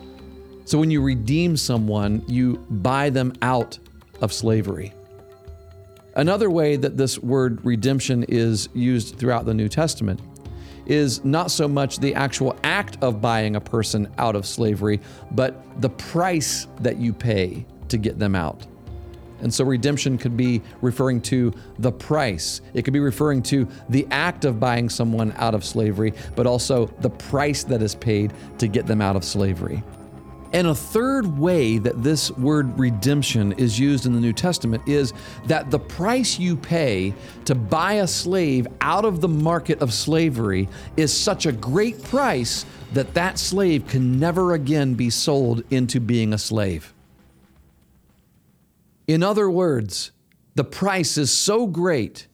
So 0.64 0.78
when 0.78 0.90
you 0.90 1.02
redeem 1.02 1.56
someone, 1.56 2.24
you 2.26 2.56
buy 2.68 3.10
them 3.10 3.34
out 3.42 3.78
of 4.20 4.32
slavery. 4.32 4.92
Another 6.14 6.50
way 6.50 6.76
that 6.76 6.96
this 6.96 7.18
word 7.18 7.64
redemption 7.64 8.24
is 8.24 8.68
used 8.74 9.18
throughout 9.18 9.44
the 9.44 9.54
New 9.54 9.68
Testament 9.68 10.20
is 10.86 11.24
not 11.24 11.50
so 11.50 11.68
much 11.68 11.98
the 11.98 12.14
actual 12.14 12.56
act 12.64 12.96
of 13.02 13.20
buying 13.20 13.56
a 13.56 13.60
person 13.60 14.10
out 14.18 14.36
of 14.36 14.46
slavery, 14.46 15.00
but 15.32 15.62
the 15.80 15.90
price 15.90 16.66
that 16.80 16.96
you 16.98 17.12
pay 17.12 17.66
to 17.88 17.98
get 17.98 18.18
them 18.18 18.34
out. 18.34 18.66
And 19.40 19.52
so 19.52 19.64
redemption 19.64 20.16
could 20.16 20.36
be 20.36 20.62
referring 20.80 21.20
to 21.22 21.52
the 21.78 21.92
price. 21.92 22.62
It 22.72 22.82
could 22.82 22.94
be 22.94 23.00
referring 23.00 23.42
to 23.44 23.68
the 23.90 24.06
act 24.10 24.44
of 24.44 24.58
buying 24.58 24.88
someone 24.88 25.32
out 25.36 25.54
of 25.54 25.64
slavery, 25.64 26.14
but 26.34 26.46
also 26.46 26.86
the 27.00 27.10
price 27.10 27.62
that 27.64 27.82
is 27.82 27.94
paid 27.94 28.32
to 28.58 28.66
get 28.66 28.86
them 28.86 29.02
out 29.02 29.14
of 29.14 29.24
slavery. 29.24 29.82
And 30.52 30.68
a 30.68 30.74
third 30.74 31.38
way 31.38 31.78
that 31.78 32.02
this 32.02 32.30
word 32.32 32.78
redemption 32.78 33.52
is 33.52 33.78
used 33.78 34.06
in 34.06 34.14
the 34.14 34.20
New 34.20 34.32
Testament 34.32 34.86
is 34.88 35.12
that 35.46 35.70
the 35.70 35.78
price 35.78 36.38
you 36.38 36.56
pay 36.56 37.14
to 37.44 37.54
buy 37.54 37.94
a 37.94 38.06
slave 38.06 38.66
out 38.80 39.04
of 39.04 39.20
the 39.20 39.28
market 39.28 39.80
of 39.80 39.92
slavery 39.92 40.68
is 40.96 41.12
such 41.12 41.46
a 41.46 41.52
great 41.52 42.02
price 42.04 42.64
that 42.92 43.14
that 43.14 43.38
slave 43.38 43.86
can 43.88 44.18
never 44.18 44.54
again 44.54 44.94
be 44.94 45.10
sold 45.10 45.62
into 45.70 46.00
being 46.00 46.32
a 46.32 46.38
slave. 46.38 46.94
In 49.06 49.22
other 49.22 49.50
words, 49.50 50.12
the 50.54 50.64
price 50.64 51.18
is 51.18 51.30
so 51.30 51.66
great 51.66 52.26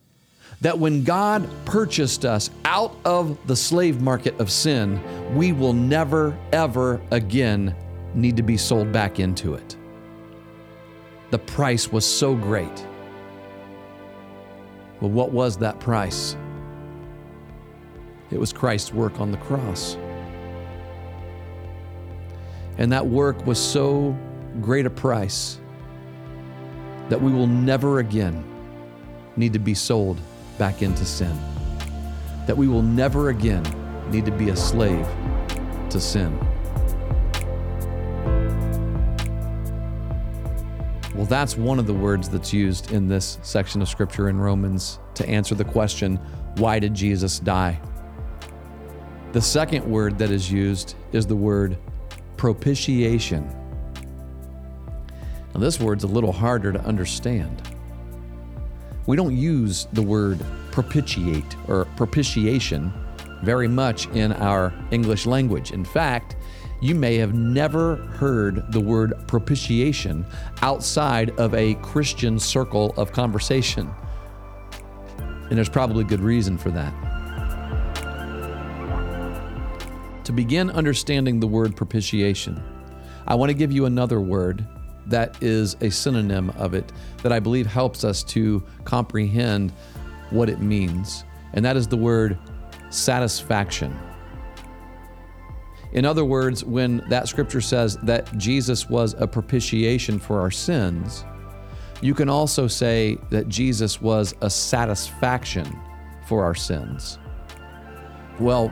that 0.61 0.79
when 0.79 1.03
God 1.03 1.47
purchased 1.65 2.23
us 2.23 2.49
out 2.63 2.95
of 3.03 3.37
the 3.47 3.55
slave 3.55 4.01
market 4.01 4.39
of 4.39 4.49
sin, 4.49 5.01
we 5.35 5.51
will 5.51 5.73
never, 5.73 6.37
ever 6.53 7.01
again 7.11 7.75
need 8.13 8.37
to 8.37 8.43
be 8.43 8.57
sold 8.57 8.91
back 8.91 9.19
into 9.19 9.55
it. 9.55 9.75
The 11.31 11.39
price 11.39 11.91
was 11.91 12.05
so 12.05 12.35
great. 12.35 12.87
Well, 15.01 15.11
what 15.11 15.31
was 15.31 15.57
that 15.57 15.79
price? 15.79 16.37
It 18.31 18.39
was 18.39 18.53
Christ's 18.53 18.93
work 18.93 19.19
on 19.19 19.31
the 19.31 19.37
cross. 19.37 19.97
And 22.77 22.91
that 22.91 23.05
work 23.05 23.45
was 23.45 23.59
so 23.59 24.17
great 24.61 24.85
a 24.85 24.89
price 24.89 25.59
that 27.09 27.21
we 27.21 27.31
will 27.31 27.47
never 27.47 27.99
again 27.99 28.43
need 29.35 29.53
to 29.53 29.59
be 29.59 29.73
sold 29.73 30.19
back 30.57 30.81
into 30.81 31.05
sin. 31.05 31.37
That 32.47 32.57
we 32.57 32.67
will 32.67 32.81
never 32.81 33.29
again 33.29 33.63
need 34.11 34.25
to 34.25 34.31
be 34.31 34.49
a 34.49 34.55
slave 34.55 35.07
to 35.89 35.99
sin. 35.99 36.39
Well, 41.23 41.29
that's 41.29 41.55
one 41.55 41.79
of 41.79 41.87
the 41.87 41.93
words 41.93 42.27
that's 42.27 42.51
used 42.51 42.91
in 42.91 43.07
this 43.07 43.39
section 43.43 43.81
of 43.81 43.87
scripture 43.87 44.27
in 44.27 44.37
Romans 44.37 44.99
to 45.13 45.25
answer 45.25 45.55
the 45.55 45.63
question 45.63 46.17
why 46.57 46.79
did 46.79 46.93
Jesus 46.93 47.39
die? 47.39 47.79
The 49.31 49.39
second 49.39 49.89
word 49.89 50.17
that 50.17 50.31
is 50.31 50.51
used 50.51 50.95
is 51.13 51.25
the 51.25 51.37
word 51.37 51.77
propitiation. 52.35 53.47
Now, 55.53 55.61
this 55.61 55.79
word's 55.79 56.03
a 56.03 56.07
little 56.07 56.33
harder 56.33 56.73
to 56.73 56.81
understand. 56.81 57.69
We 59.05 59.15
don't 59.15 59.37
use 59.37 59.87
the 59.93 60.03
word 60.03 60.41
propitiate 60.71 61.55
or 61.69 61.85
propitiation 61.95 62.91
very 63.43 63.69
much 63.69 64.07
in 64.07 64.33
our 64.33 64.73
English 64.91 65.25
language. 65.25 65.71
In 65.71 65.85
fact, 65.85 66.35
you 66.83 66.93
may 66.93 67.15
have 67.15 67.33
never 67.33 67.95
heard 67.95 68.69
the 68.73 68.79
word 68.79 69.13
propitiation 69.25 70.25
outside 70.61 71.29
of 71.39 71.55
a 71.55 71.75
Christian 71.75 72.37
circle 72.37 72.93
of 72.97 73.13
conversation. 73.13 73.89
And 75.47 75.51
there's 75.51 75.69
probably 75.69 76.03
good 76.03 76.19
reason 76.19 76.57
for 76.57 76.71
that. 76.71 76.93
To 80.25 80.33
begin 80.33 80.69
understanding 80.71 81.39
the 81.39 81.47
word 81.47 81.73
propitiation, 81.73 82.61
I 83.27 83.35
want 83.35 83.49
to 83.49 83.53
give 83.53 83.71
you 83.71 83.85
another 83.85 84.19
word 84.19 84.67
that 85.05 85.41
is 85.41 85.77
a 85.79 85.89
synonym 85.89 86.49
of 86.51 86.73
it 86.73 86.91
that 87.21 87.31
I 87.31 87.39
believe 87.39 87.65
helps 87.65 88.03
us 88.03 88.23
to 88.25 88.61
comprehend 88.83 89.71
what 90.31 90.49
it 90.49 90.59
means, 90.59 91.23
and 91.53 91.63
that 91.63 91.77
is 91.77 91.87
the 91.87 91.95
word 91.95 92.37
satisfaction. 92.89 93.97
In 95.93 96.05
other 96.05 96.25
words, 96.25 96.65
when 96.65 96.97
that 97.09 97.27
scripture 97.27 97.61
says 97.61 97.97
that 97.97 98.35
Jesus 98.37 98.89
was 98.89 99.13
a 99.19 99.27
propitiation 99.27 100.19
for 100.19 100.39
our 100.41 100.51
sins, 100.51 101.23
you 102.01 102.13
can 102.13 102.29
also 102.29 102.67
say 102.67 103.17
that 103.29 103.47
Jesus 103.47 104.01
was 104.01 104.33
a 104.41 104.49
satisfaction 104.49 105.79
for 106.27 106.43
our 106.43 106.55
sins. 106.55 107.19
Well, 108.39 108.69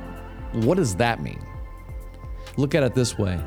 what 0.54 0.78
does 0.78 0.96
that 0.96 1.22
mean? 1.22 1.46
Look 2.58 2.76
at 2.76 2.84
it 2.84 2.94
this 2.94 3.18
way 3.18 3.40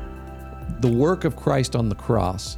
the 0.79 0.91
work 0.91 1.25
of 1.25 1.35
Christ 1.35 1.75
on 1.75 1.89
the 1.89 1.95
cross 1.95 2.57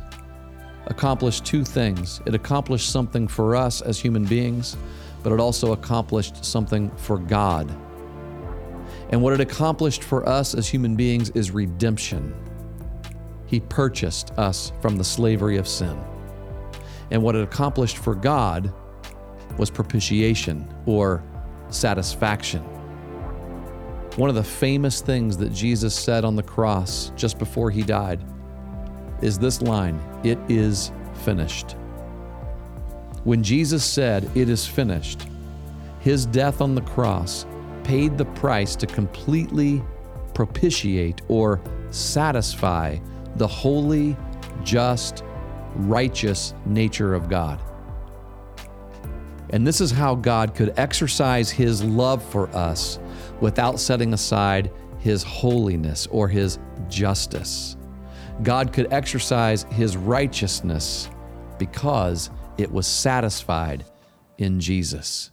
accomplished 0.86 1.46
two 1.46 1.66
things. 1.66 2.22
It 2.26 2.36
accomplished 2.36 2.90
something 2.90 3.28
for 3.28 3.56
us 3.56 3.82
as 3.82 4.00
human 4.00 4.24
beings, 4.24 4.78
but 5.24 5.34
it 5.34 5.40
also 5.40 5.74
accomplished 5.74 6.46
something 6.46 6.90
for 6.92 7.18
God. 7.18 7.70
And 9.10 9.22
what 9.22 9.34
it 9.34 9.40
accomplished 9.40 10.04
for 10.04 10.28
us 10.28 10.54
as 10.54 10.68
human 10.68 10.96
beings 10.96 11.30
is 11.32 11.52
redemption. 11.52 12.36
He 13.46 13.62
purchased 13.62 14.32
us 14.38 14.74
from 14.82 14.98
the 14.98 15.04
slavery 15.04 15.58
of 15.58 15.68
sin. 15.68 15.98
And 17.12 17.24
what 17.24 17.36
it 17.36 17.44
accomplished 17.44 17.98
for 17.98 18.14
God 18.14 18.74
was 19.58 19.70
propitiation 19.70 20.68
or 20.86 21.24
satisfaction. 21.70 22.62
One 24.18 24.30
of 24.30 24.36
the 24.36 24.44
famous 24.44 25.00
things 25.00 25.38
that 25.38 25.54
Jesus 25.54 25.94
said 25.94 26.26
on 26.26 26.36
the 26.36 26.44
cross 26.44 27.12
just 27.16 27.40
before 27.40 27.72
he 27.72 27.84
died 27.84 28.24
is 29.22 29.40
this 29.40 29.62
line 29.62 30.00
It 30.24 30.38
is 30.50 30.92
finished. 31.24 31.76
When 33.24 33.44
Jesus 33.44 33.84
said, 33.84 34.30
It 34.36 34.50
is 34.50 34.66
finished, 34.66 35.28
his 36.00 36.26
death 36.26 36.62
on 36.62 36.76
the 36.76 36.82
cross 36.82 37.46
paid 37.88 38.18
the 38.18 38.26
price 38.26 38.76
to 38.76 38.86
completely 38.86 39.82
propitiate 40.34 41.22
or 41.30 41.62
satisfy 41.90 42.98
the 43.38 43.48
holy, 43.48 44.18
just, 44.62 45.24
righteous 45.74 46.54
nature 46.66 47.14
of 47.14 47.30
God. 47.30 47.62
And 49.52 49.66
this 49.66 49.80
is 49.80 49.90
how 49.90 50.16
God 50.16 50.54
could 50.54 50.74
exercise 50.78 51.50
his 51.50 51.82
love 51.82 52.22
for 52.22 52.50
us 52.50 53.00
without 53.40 53.80
setting 53.80 54.14
aside 54.14 54.70
his 55.00 55.24
holiness 55.24 56.08
or 56.08 56.28
his 56.28 56.60
justice. 56.90 57.78
God 58.44 58.74
could 58.74 58.92
exercise 58.92 59.64
his 59.72 59.96
righteousness 59.96 61.10
because 61.58 62.32
it 62.58 62.70
was 62.70 62.86
satisfied 62.86 63.86
in 64.40 64.60
Jesus. 64.60 65.32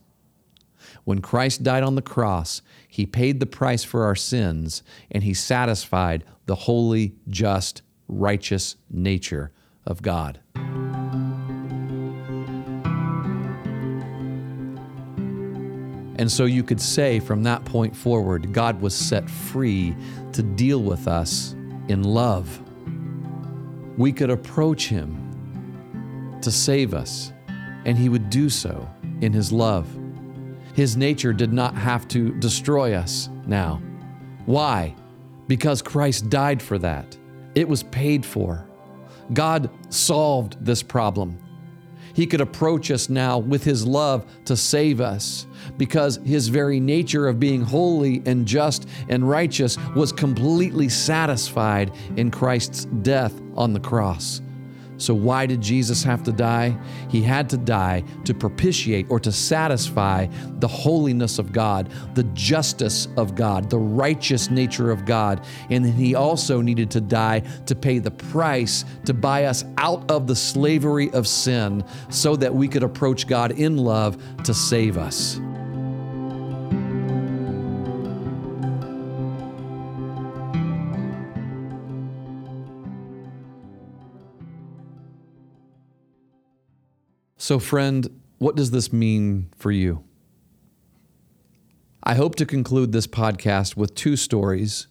When 1.04 1.20
Christ 1.20 1.62
died 1.62 1.82
on 1.82 1.94
the 1.94 2.02
cross, 2.02 2.62
he 2.88 3.06
paid 3.06 3.38
the 3.38 3.46
price 3.46 3.84
for 3.84 4.04
our 4.04 4.16
sins 4.16 4.82
and 5.10 5.22
he 5.22 5.34
satisfied 5.34 6.24
the 6.46 6.54
holy, 6.54 7.14
just, 7.28 7.82
righteous 8.08 8.76
nature 8.90 9.52
of 9.86 10.02
God. 10.02 10.40
And 16.16 16.30
so 16.30 16.44
you 16.44 16.62
could 16.62 16.80
say 16.80 17.18
from 17.20 17.42
that 17.42 17.64
point 17.64 17.94
forward, 17.94 18.52
God 18.52 18.80
was 18.80 18.94
set 18.94 19.28
free 19.28 19.96
to 20.32 20.42
deal 20.42 20.82
with 20.82 21.08
us 21.08 21.54
in 21.88 22.02
love. 22.02 22.60
We 23.98 24.12
could 24.12 24.30
approach 24.30 24.88
Him 24.88 26.38
to 26.40 26.50
save 26.50 26.94
us, 26.94 27.32
and 27.84 27.98
He 27.98 28.08
would 28.08 28.30
do 28.30 28.48
so 28.48 28.88
in 29.20 29.32
His 29.32 29.52
love. 29.52 29.88
His 30.74 30.96
nature 30.96 31.32
did 31.32 31.52
not 31.52 31.74
have 31.74 32.06
to 32.08 32.32
destroy 32.34 32.94
us 32.94 33.30
now. 33.46 33.80
Why? 34.44 34.94
Because 35.46 35.80
Christ 35.80 36.28
died 36.28 36.60
for 36.60 36.78
that. 36.78 37.16
It 37.54 37.68
was 37.68 37.84
paid 37.84 38.26
for. 38.26 38.66
God 39.32 39.70
solved 39.88 40.62
this 40.64 40.82
problem. 40.82 41.38
He 42.14 42.26
could 42.26 42.40
approach 42.40 42.90
us 42.90 43.08
now 43.08 43.38
with 43.38 43.64
His 43.64 43.86
love 43.86 44.24
to 44.44 44.56
save 44.56 45.00
us 45.00 45.46
because 45.76 46.16
His 46.24 46.48
very 46.48 46.78
nature 46.78 47.26
of 47.26 47.40
being 47.40 47.62
holy 47.62 48.22
and 48.26 48.46
just 48.46 48.88
and 49.08 49.28
righteous 49.28 49.76
was 49.96 50.12
completely 50.12 50.88
satisfied 50.88 51.92
in 52.16 52.30
Christ's 52.30 52.84
death 53.02 53.40
on 53.56 53.72
the 53.72 53.80
cross. 53.80 54.42
So, 54.96 55.14
why 55.14 55.46
did 55.46 55.60
Jesus 55.60 56.02
have 56.04 56.22
to 56.24 56.32
die? 56.32 56.76
He 57.08 57.22
had 57.22 57.48
to 57.50 57.56
die 57.56 58.04
to 58.24 58.34
propitiate 58.34 59.06
or 59.10 59.18
to 59.20 59.32
satisfy 59.32 60.26
the 60.58 60.68
holiness 60.68 61.38
of 61.38 61.52
God, 61.52 61.90
the 62.14 62.24
justice 62.34 63.08
of 63.16 63.34
God, 63.34 63.70
the 63.70 63.78
righteous 63.78 64.50
nature 64.50 64.90
of 64.90 65.04
God. 65.04 65.44
And 65.70 65.84
then 65.84 65.92
he 65.92 66.14
also 66.14 66.60
needed 66.60 66.90
to 66.92 67.00
die 67.00 67.40
to 67.66 67.74
pay 67.74 67.98
the 67.98 68.10
price 68.10 68.84
to 69.04 69.14
buy 69.14 69.44
us 69.44 69.64
out 69.78 70.10
of 70.10 70.26
the 70.26 70.36
slavery 70.36 71.10
of 71.12 71.26
sin 71.26 71.84
so 72.08 72.36
that 72.36 72.54
we 72.54 72.68
could 72.68 72.82
approach 72.82 73.26
God 73.26 73.52
in 73.52 73.76
love 73.76 74.16
to 74.44 74.54
save 74.54 74.96
us. 74.96 75.40
So, 87.44 87.58
friend, 87.58 88.08
what 88.38 88.56
does 88.56 88.70
this 88.70 88.90
mean 88.90 89.50
for 89.58 89.70
you? 89.70 90.02
I 92.02 92.14
hope 92.14 92.36
to 92.36 92.46
conclude 92.46 92.92
this 92.92 93.06
podcast 93.06 93.76
with 93.76 93.94
two 93.94 94.16
stories 94.16 94.86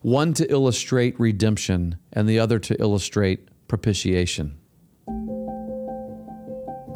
one 0.00 0.32
to 0.32 0.50
illustrate 0.50 1.20
redemption, 1.20 1.98
and 2.10 2.26
the 2.26 2.38
other 2.38 2.58
to 2.60 2.80
illustrate 2.80 3.50
propitiation. 3.68 4.56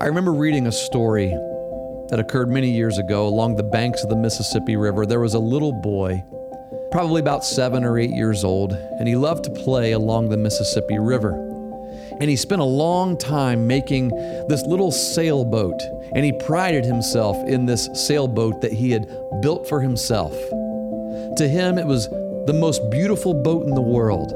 I 0.00 0.06
remember 0.06 0.32
reading 0.32 0.66
a 0.66 0.72
story 0.72 1.28
that 2.08 2.18
occurred 2.18 2.48
many 2.48 2.74
years 2.74 2.96
ago 2.96 3.28
along 3.28 3.56
the 3.56 3.64
banks 3.64 4.02
of 4.02 4.08
the 4.08 4.16
Mississippi 4.16 4.76
River. 4.76 5.04
There 5.04 5.20
was 5.20 5.34
a 5.34 5.38
little 5.38 5.74
boy, 5.74 6.24
probably 6.90 7.20
about 7.20 7.44
seven 7.44 7.84
or 7.84 7.98
eight 7.98 8.12
years 8.12 8.44
old, 8.44 8.72
and 8.72 9.06
he 9.06 9.16
loved 9.16 9.44
to 9.44 9.50
play 9.50 9.92
along 9.92 10.30
the 10.30 10.38
Mississippi 10.38 10.98
River 10.98 11.51
and 12.22 12.30
he 12.30 12.36
spent 12.36 12.60
a 12.60 12.64
long 12.64 13.16
time 13.18 13.66
making 13.66 14.10
this 14.46 14.62
little 14.62 14.92
sailboat. 14.92 15.82
And 16.14 16.24
he 16.24 16.30
prided 16.30 16.84
himself 16.84 17.36
in 17.48 17.66
this 17.66 17.88
sailboat 17.94 18.60
that 18.60 18.72
he 18.72 18.92
had 18.92 19.08
built 19.40 19.68
for 19.68 19.80
himself. 19.80 20.30
To 20.30 21.48
him, 21.48 21.78
it 21.78 21.84
was 21.84 22.08
the 22.46 22.54
most 22.54 22.88
beautiful 22.90 23.34
boat 23.34 23.64
in 23.64 23.74
the 23.74 23.82
world. 23.82 24.30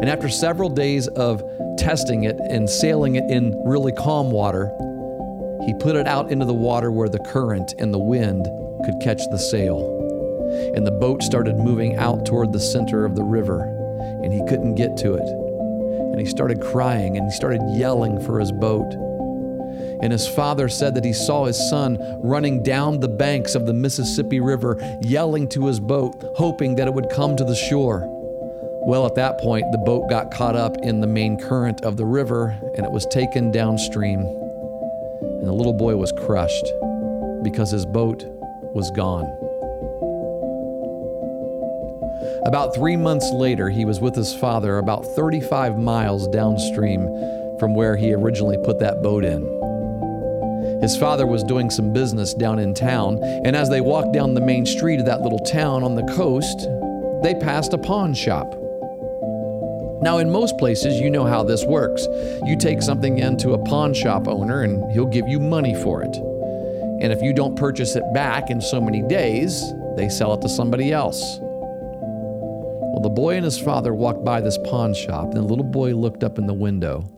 And 0.00 0.10
after 0.10 0.28
several 0.28 0.68
days 0.68 1.06
of 1.06 1.44
testing 1.78 2.24
it 2.24 2.40
and 2.40 2.68
sailing 2.68 3.14
it 3.14 3.30
in 3.30 3.54
really 3.64 3.92
calm 3.92 4.32
water, 4.32 4.72
he 5.66 5.74
put 5.74 5.94
it 5.94 6.08
out 6.08 6.32
into 6.32 6.44
the 6.44 6.52
water 6.52 6.90
where 6.90 7.08
the 7.08 7.20
current 7.20 7.72
and 7.78 7.94
the 7.94 8.00
wind 8.00 8.46
could 8.84 8.98
catch 9.00 9.22
the 9.30 9.38
sail. 9.38 9.78
And 10.74 10.84
the 10.84 10.90
boat 10.90 11.22
started 11.22 11.54
moving 11.54 11.98
out 11.98 12.26
toward 12.26 12.52
the 12.52 12.58
center 12.58 13.04
of 13.04 13.14
the 13.14 13.22
river, 13.22 13.62
and 14.24 14.32
he 14.32 14.44
couldn't 14.48 14.74
get 14.74 14.96
to 14.96 15.14
it 15.14 15.39
and 16.10 16.20
he 16.20 16.26
started 16.26 16.60
crying 16.60 17.16
and 17.16 17.26
he 17.26 17.32
started 17.32 17.60
yelling 17.74 18.20
for 18.20 18.38
his 18.40 18.52
boat. 18.52 18.92
And 20.02 20.12
his 20.12 20.26
father 20.26 20.68
said 20.68 20.94
that 20.94 21.04
he 21.04 21.12
saw 21.12 21.44
his 21.44 21.58
son 21.70 21.98
running 22.22 22.62
down 22.62 23.00
the 23.00 23.08
banks 23.08 23.54
of 23.54 23.66
the 23.66 23.74
Mississippi 23.74 24.40
River, 24.40 24.78
yelling 25.02 25.48
to 25.50 25.66
his 25.66 25.78
boat, 25.78 26.14
hoping 26.36 26.76
that 26.76 26.88
it 26.88 26.94
would 26.94 27.10
come 27.10 27.36
to 27.36 27.44
the 27.44 27.54
shore. 27.54 28.06
Well, 28.86 29.04
at 29.04 29.14
that 29.16 29.38
point, 29.38 29.70
the 29.72 29.78
boat 29.78 30.08
got 30.08 30.30
caught 30.30 30.56
up 30.56 30.78
in 30.78 31.00
the 31.00 31.06
main 31.06 31.38
current 31.38 31.82
of 31.82 31.96
the 31.96 32.06
river 32.06 32.58
and 32.76 32.86
it 32.86 32.90
was 32.90 33.06
taken 33.06 33.52
downstream. 33.52 34.20
And 34.20 35.46
the 35.46 35.52
little 35.52 35.74
boy 35.74 35.96
was 35.96 36.12
crushed 36.12 36.66
because 37.42 37.70
his 37.70 37.84
boat 37.84 38.24
was 38.74 38.90
gone. 38.92 39.49
About 42.44 42.74
three 42.74 42.96
months 42.96 43.30
later, 43.32 43.68
he 43.68 43.84
was 43.84 44.00
with 44.00 44.14
his 44.14 44.34
father 44.34 44.78
about 44.78 45.04
35 45.04 45.78
miles 45.78 46.26
downstream 46.28 47.02
from 47.58 47.74
where 47.74 47.96
he 47.96 48.14
originally 48.14 48.56
put 48.64 48.78
that 48.78 49.02
boat 49.02 49.24
in. 49.24 49.42
His 50.80 50.96
father 50.96 51.26
was 51.26 51.44
doing 51.44 51.68
some 51.68 51.92
business 51.92 52.32
down 52.32 52.58
in 52.58 52.72
town, 52.72 53.22
and 53.22 53.54
as 53.54 53.68
they 53.68 53.82
walked 53.82 54.14
down 54.14 54.32
the 54.32 54.40
main 54.40 54.64
street 54.64 55.00
of 55.00 55.04
that 55.04 55.20
little 55.20 55.38
town 55.40 55.84
on 55.84 55.94
the 55.94 56.14
coast, 56.14 56.66
they 57.22 57.34
passed 57.34 57.74
a 57.74 57.78
pawn 57.78 58.14
shop. 58.14 58.50
Now, 60.00 60.16
in 60.16 60.30
most 60.30 60.56
places, 60.56 60.98
you 60.98 61.10
know 61.10 61.26
how 61.26 61.42
this 61.42 61.62
works. 61.66 62.06
You 62.46 62.56
take 62.58 62.80
something 62.80 63.18
into 63.18 63.52
a 63.52 63.58
pawn 63.58 63.92
shop 63.92 64.26
owner, 64.26 64.62
and 64.62 64.90
he'll 64.92 65.04
give 65.04 65.28
you 65.28 65.38
money 65.38 65.74
for 65.74 66.02
it. 66.02 66.16
And 66.16 67.12
if 67.12 67.20
you 67.20 67.34
don't 67.34 67.54
purchase 67.54 67.96
it 67.96 68.04
back 68.14 68.48
in 68.48 68.62
so 68.62 68.80
many 68.80 69.02
days, 69.02 69.62
they 69.96 70.08
sell 70.08 70.32
it 70.32 70.40
to 70.40 70.48
somebody 70.48 70.90
else. 70.90 71.38
Well, 72.92 73.02
the 73.02 73.08
boy 73.08 73.36
and 73.36 73.44
his 73.44 73.58
father 73.58 73.94
walked 73.94 74.24
by 74.24 74.40
this 74.40 74.58
pawn 74.64 74.94
shop, 74.94 75.26
and 75.26 75.36
the 75.36 75.42
little 75.42 75.64
boy 75.64 75.94
looked 75.94 76.24
up 76.24 76.38
in 76.38 76.46
the 76.46 76.54
window 76.54 77.08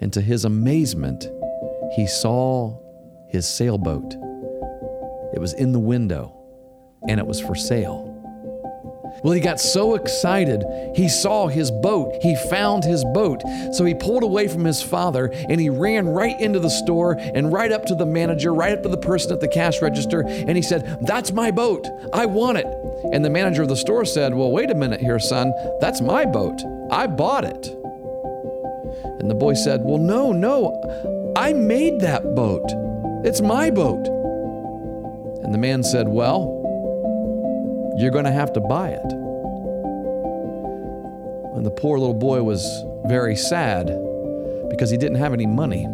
And 0.00 0.12
to 0.14 0.20
his 0.20 0.44
amazement, 0.44 1.28
he 1.94 2.06
saw 2.06 2.78
his 3.28 3.46
sailboat. 3.46 4.14
It 5.34 5.38
was 5.38 5.52
in 5.54 5.72
the 5.72 5.78
window 5.78 6.36
and 7.08 7.20
it 7.20 7.26
was 7.26 7.40
for 7.40 7.54
sale. 7.54 8.09
Well, 9.22 9.32
he 9.32 9.40
got 9.40 9.60
so 9.60 9.94
excited, 9.94 10.64
he 10.94 11.08
saw 11.08 11.48
his 11.48 11.70
boat. 11.70 12.16
He 12.22 12.34
found 12.34 12.84
his 12.84 13.04
boat. 13.04 13.42
So 13.72 13.84
he 13.84 13.94
pulled 13.94 14.22
away 14.22 14.48
from 14.48 14.64
his 14.64 14.82
father 14.82 15.26
and 15.48 15.60
he 15.60 15.68
ran 15.68 16.08
right 16.08 16.38
into 16.40 16.58
the 16.58 16.70
store 16.70 17.16
and 17.18 17.52
right 17.52 17.72
up 17.72 17.86
to 17.86 17.94
the 17.94 18.06
manager, 18.06 18.54
right 18.54 18.72
up 18.72 18.82
to 18.82 18.88
the 18.88 18.96
person 18.96 19.32
at 19.32 19.40
the 19.40 19.48
cash 19.48 19.82
register, 19.82 20.22
and 20.26 20.56
he 20.56 20.62
said, 20.62 20.98
That's 21.02 21.32
my 21.32 21.50
boat. 21.50 21.86
I 22.12 22.26
want 22.26 22.58
it. 22.58 22.66
And 23.12 23.24
the 23.24 23.30
manager 23.30 23.62
of 23.62 23.68
the 23.68 23.76
store 23.76 24.04
said, 24.04 24.34
Well, 24.34 24.50
wait 24.50 24.70
a 24.70 24.74
minute 24.74 25.00
here, 25.00 25.18
son. 25.18 25.52
That's 25.80 26.00
my 26.00 26.24
boat. 26.24 26.60
I 26.90 27.06
bought 27.06 27.44
it. 27.44 27.68
And 29.20 29.30
the 29.30 29.34
boy 29.34 29.54
said, 29.54 29.82
Well, 29.82 29.98
no, 29.98 30.32
no. 30.32 31.32
I 31.36 31.52
made 31.52 32.00
that 32.00 32.34
boat. 32.34 32.64
It's 33.24 33.40
my 33.40 33.70
boat. 33.70 34.06
And 35.42 35.54
the 35.54 35.58
man 35.58 35.82
said, 35.82 36.08
Well, 36.08 36.59
you're 38.00 38.10
going 38.10 38.24
to 38.24 38.32
have 38.32 38.52
to 38.54 38.60
buy 38.60 38.90
it. 38.90 39.12
And 41.56 41.66
the 41.66 41.70
poor 41.70 41.98
little 41.98 42.14
boy 42.14 42.42
was 42.42 42.64
very 43.06 43.36
sad 43.36 43.86
because 44.70 44.90
he 44.90 44.96
didn't 44.96 45.18
have 45.18 45.32
any 45.32 45.46
money. 45.46 45.86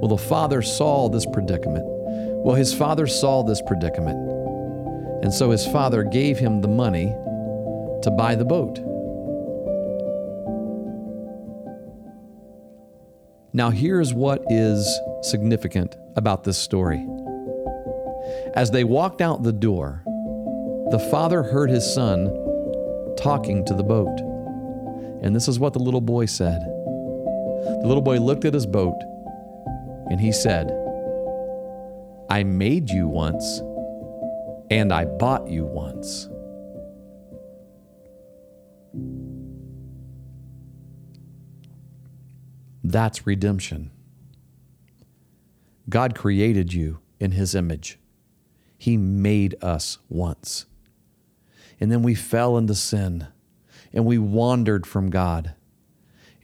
Well, 0.00 0.08
the 0.08 0.18
father 0.18 0.62
saw 0.62 1.08
this 1.08 1.26
predicament. 1.26 1.84
Well, 1.86 2.54
his 2.54 2.74
father 2.74 3.06
saw 3.06 3.42
this 3.42 3.62
predicament. 3.62 4.18
And 5.22 5.32
so 5.32 5.50
his 5.50 5.66
father 5.66 6.02
gave 6.02 6.38
him 6.38 6.60
the 6.60 6.68
money 6.68 7.06
to 8.02 8.10
buy 8.10 8.34
the 8.34 8.44
boat. 8.44 8.78
Now, 13.54 13.70
here's 13.70 14.14
what 14.14 14.42
is 14.48 15.00
significant 15.22 15.94
about 16.16 16.42
this 16.44 16.58
story. 16.58 17.06
As 18.54 18.70
they 18.70 18.82
walked 18.82 19.20
out 19.20 19.42
the 19.42 19.52
door, 19.52 20.02
the 20.90 21.08
father 21.10 21.42
heard 21.42 21.70
his 21.70 21.84
son 21.94 22.26
talking 23.16 23.64
to 23.64 23.74
the 23.74 23.82
boat. 23.82 24.20
And 25.22 25.34
this 25.34 25.48
is 25.48 25.58
what 25.58 25.72
the 25.72 25.78
little 25.78 26.00
boy 26.00 26.26
said. 26.26 26.60
The 26.60 27.86
little 27.86 28.02
boy 28.02 28.18
looked 28.18 28.44
at 28.44 28.54
his 28.54 28.66
boat 28.66 29.00
and 30.10 30.20
he 30.20 30.32
said, 30.32 30.70
I 32.28 32.42
made 32.42 32.90
you 32.90 33.06
once 33.08 33.60
and 34.70 34.92
I 34.92 35.04
bought 35.04 35.48
you 35.48 35.64
once. 35.64 36.28
That's 42.82 43.26
redemption. 43.26 43.90
God 45.88 46.14
created 46.14 46.72
you 46.72 47.00
in 47.20 47.32
his 47.32 47.54
image. 47.54 47.98
He 48.76 48.96
made 48.96 49.54
us 49.62 49.98
once. 50.08 50.66
And 51.82 51.90
then 51.90 52.04
we 52.04 52.14
fell 52.14 52.56
into 52.56 52.76
sin 52.76 53.26
and 53.92 54.06
we 54.06 54.16
wandered 54.16 54.86
from 54.86 55.10
God. 55.10 55.56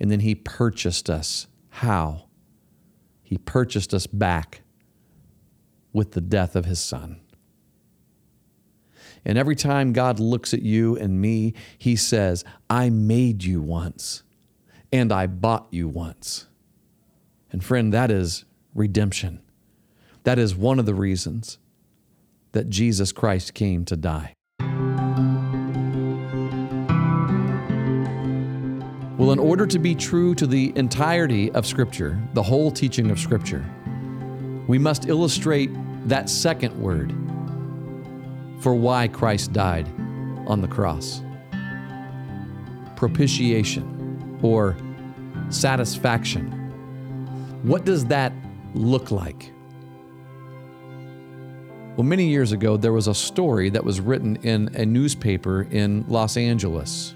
And 0.01 0.11
then 0.11 0.19
He 0.19 0.35
purchased 0.35 1.09
us. 1.09 1.47
How? 1.69 2.25
He 3.23 3.39
purchased 3.39 3.95
us 3.95 4.09
back 4.09 4.63
with 5.93 6.11
the 6.11 6.21
death 6.21 6.57
of 6.57 6.65
His 6.65 6.81
Son. 6.81 7.21
And 9.25 9.39
every 9.39 9.55
time 9.55 9.93
God 9.93 10.19
looks 10.19 10.53
at 10.53 10.63
you 10.63 10.97
and 10.97 11.21
me, 11.21 11.55
He 11.79 11.95
says, 11.95 12.45
I 12.69 12.91
made 12.91 13.45
you 13.45 13.63
once 13.63 14.25
and 14.91 15.13
I 15.13 15.29
bought 15.29 15.69
you 15.71 15.87
once. 15.87 16.49
And 17.53 17.63
friend, 17.63 17.95
that 17.95 18.11
is 18.11 18.45
redemption. 18.75 19.41
That 20.25 20.41
is 20.41 20.57
one 20.57 20.81
of 20.81 20.87
the 20.87 20.97
reasons 20.97 21.59
that 22.51 22.71
Jesus 22.71 23.13
Christ 23.13 23.55
came 23.55 23.85
to 23.85 23.97
die. 23.97 24.35
Well, 29.19 29.33
in 29.33 29.41
order 29.41 29.67
to 29.67 29.81
be 29.81 29.97
true 29.97 30.33
to 30.37 30.47
the 30.47 30.73
entirety 30.77 31.51
of 31.51 31.67
Scripture, 31.67 32.17
the 32.35 32.43
whole 32.43 32.71
teaching 32.71 33.11
of 33.11 33.19
Scripture, 33.19 33.67
we 34.69 34.79
must 34.79 35.09
illustrate 35.09 35.71
that 36.07 36.31
second 36.31 36.81
word 36.81 37.13
for 38.61 38.77
why 38.77 39.09
Christ 39.09 39.53
died 39.53 39.89
on 40.47 40.61
the 40.61 40.69
cross 40.69 41.23
propitiation 42.95 44.39
or 44.41 44.77
satisfaction. 45.51 46.51
What 47.65 47.85
does 47.85 48.05
that 48.07 48.33
look 48.75 49.11
like? 49.11 49.53
Well, 51.97 52.05
many 52.05 52.29
years 52.29 52.53
ago, 52.53 52.77
there 52.77 52.93
was 52.93 53.09
a 53.09 53.15
story 53.15 53.69
that 53.71 53.85
was 53.85 54.01
written 54.01 54.37
in 54.37 54.69
a 54.77 54.87
newspaper 54.87 55.63
in 55.73 56.05
Los 56.07 56.37
Angeles 56.37 57.15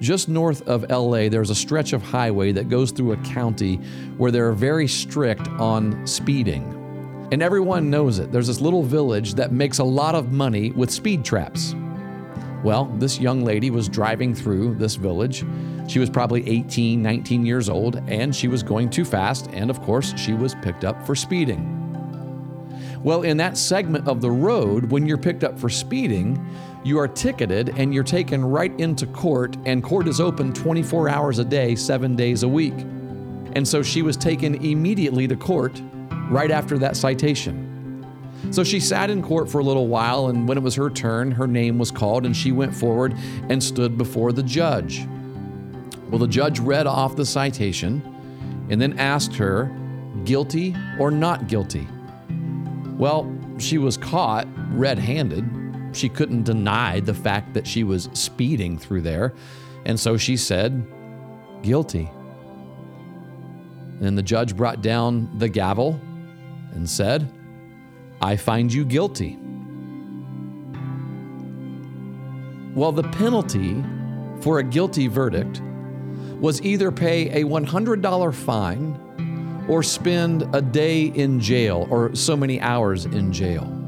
just 0.00 0.28
north 0.28 0.66
of 0.68 0.88
LA, 0.90 1.28
there's 1.28 1.50
a 1.50 1.54
stretch 1.54 1.92
of 1.92 2.02
highway 2.02 2.52
that 2.52 2.68
goes 2.68 2.90
through 2.90 3.12
a 3.12 3.16
county 3.18 3.76
where 4.16 4.30
they're 4.30 4.52
very 4.52 4.86
strict 4.86 5.48
on 5.48 6.06
speeding. 6.06 6.72
And 7.32 7.42
everyone 7.42 7.90
knows 7.90 8.18
it. 8.18 8.30
There's 8.30 8.46
this 8.46 8.60
little 8.60 8.82
village 8.82 9.34
that 9.34 9.52
makes 9.52 9.78
a 9.78 9.84
lot 9.84 10.14
of 10.14 10.32
money 10.32 10.70
with 10.72 10.90
speed 10.90 11.24
traps. 11.24 11.74
Well, 12.62 12.86
this 12.98 13.18
young 13.18 13.44
lady 13.44 13.70
was 13.70 13.88
driving 13.88 14.34
through 14.34 14.74
this 14.74 14.96
village. 14.96 15.44
She 15.88 15.98
was 15.98 16.10
probably 16.10 16.48
18, 16.48 17.02
19 17.02 17.46
years 17.46 17.68
old, 17.68 17.96
and 18.08 18.34
she 18.34 18.48
was 18.48 18.62
going 18.62 18.90
too 18.90 19.04
fast, 19.04 19.48
and 19.52 19.70
of 19.70 19.80
course, 19.82 20.14
she 20.18 20.34
was 20.34 20.54
picked 20.62 20.84
up 20.84 21.06
for 21.06 21.14
speeding. 21.14 21.72
Well, 23.02 23.22
in 23.22 23.36
that 23.36 23.56
segment 23.56 24.08
of 24.08 24.20
the 24.20 24.30
road, 24.30 24.90
when 24.90 25.06
you're 25.06 25.16
picked 25.16 25.44
up 25.44 25.58
for 25.58 25.68
speeding, 25.68 26.44
you 26.86 27.00
are 27.00 27.08
ticketed 27.08 27.70
and 27.76 27.92
you're 27.92 28.04
taken 28.04 28.44
right 28.44 28.72
into 28.78 29.08
court, 29.08 29.56
and 29.64 29.82
court 29.82 30.06
is 30.06 30.20
open 30.20 30.52
24 30.52 31.08
hours 31.08 31.40
a 31.40 31.44
day, 31.44 31.74
seven 31.74 32.14
days 32.14 32.44
a 32.44 32.48
week. 32.48 32.74
And 33.54 33.66
so 33.66 33.82
she 33.82 34.02
was 34.02 34.16
taken 34.16 34.54
immediately 34.64 35.26
to 35.26 35.34
court 35.34 35.82
right 36.30 36.52
after 36.52 36.78
that 36.78 36.96
citation. 36.96 38.06
So 38.52 38.62
she 38.62 38.78
sat 38.78 39.10
in 39.10 39.20
court 39.20 39.50
for 39.50 39.58
a 39.58 39.64
little 39.64 39.88
while, 39.88 40.28
and 40.28 40.46
when 40.46 40.56
it 40.56 40.60
was 40.60 40.76
her 40.76 40.88
turn, 40.88 41.32
her 41.32 41.48
name 41.48 41.76
was 41.76 41.90
called, 41.90 42.24
and 42.24 42.36
she 42.36 42.52
went 42.52 42.72
forward 42.72 43.16
and 43.48 43.60
stood 43.60 43.98
before 43.98 44.30
the 44.30 44.44
judge. 44.44 45.08
Well, 46.08 46.20
the 46.20 46.28
judge 46.28 46.60
read 46.60 46.86
off 46.86 47.16
the 47.16 47.26
citation 47.26 48.00
and 48.70 48.80
then 48.80 48.96
asked 48.96 49.34
her, 49.34 49.74
guilty 50.24 50.76
or 51.00 51.10
not 51.10 51.48
guilty? 51.48 51.88
Well, 52.96 53.28
she 53.58 53.78
was 53.78 53.96
caught 53.96 54.46
red 54.70 55.00
handed 55.00 55.65
she 55.96 56.08
couldn't 56.08 56.44
deny 56.44 57.00
the 57.00 57.14
fact 57.14 57.54
that 57.54 57.66
she 57.66 57.84
was 57.84 58.08
speeding 58.12 58.78
through 58.78 59.02
there. 59.02 59.34
And 59.84 59.98
so 59.98 60.16
she 60.16 60.36
said, 60.36 60.86
guilty. 61.62 62.10
And 64.00 64.16
the 64.16 64.22
judge 64.22 64.56
brought 64.56 64.82
down 64.82 65.30
the 65.38 65.48
gavel 65.48 66.00
and 66.72 66.88
said, 66.88 67.32
I 68.20 68.36
find 68.36 68.72
you 68.72 68.84
guilty. 68.84 69.38
Well, 72.74 72.92
the 72.92 73.04
penalty 73.04 73.82
for 74.40 74.58
a 74.58 74.62
guilty 74.62 75.06
verdict 75.06 75.62
was 76.40 76.60
either 76.60 76.92
pay 76.92 77.42
a 77.42 77.44
$100 77.44 78.34
fine 78.34 79.64
or 79.68 79.82
spend 79.82 80.54
a 80.54 80.60
day 80.60 81.04
in 81.04 81.40
jail 81.40 81.86
or 81.90 82.14
so 82.14 82.36
many 82.36 82.60
hours 82.60 83.06
in 83.06 83.32
jail. 83.32 83.85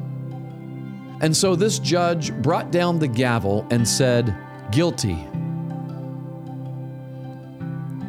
And 1.20 1.36
so 1.36 1.56
this 1.56 1.78
judge 1.78 2.32
brought 2.32 2.70
down 2.70 2.98
the 2.98 3.08
gavel 3.08 3.66
and 3.70 3.86
said, 3.86 4.34
Guilty. 4.70 5.26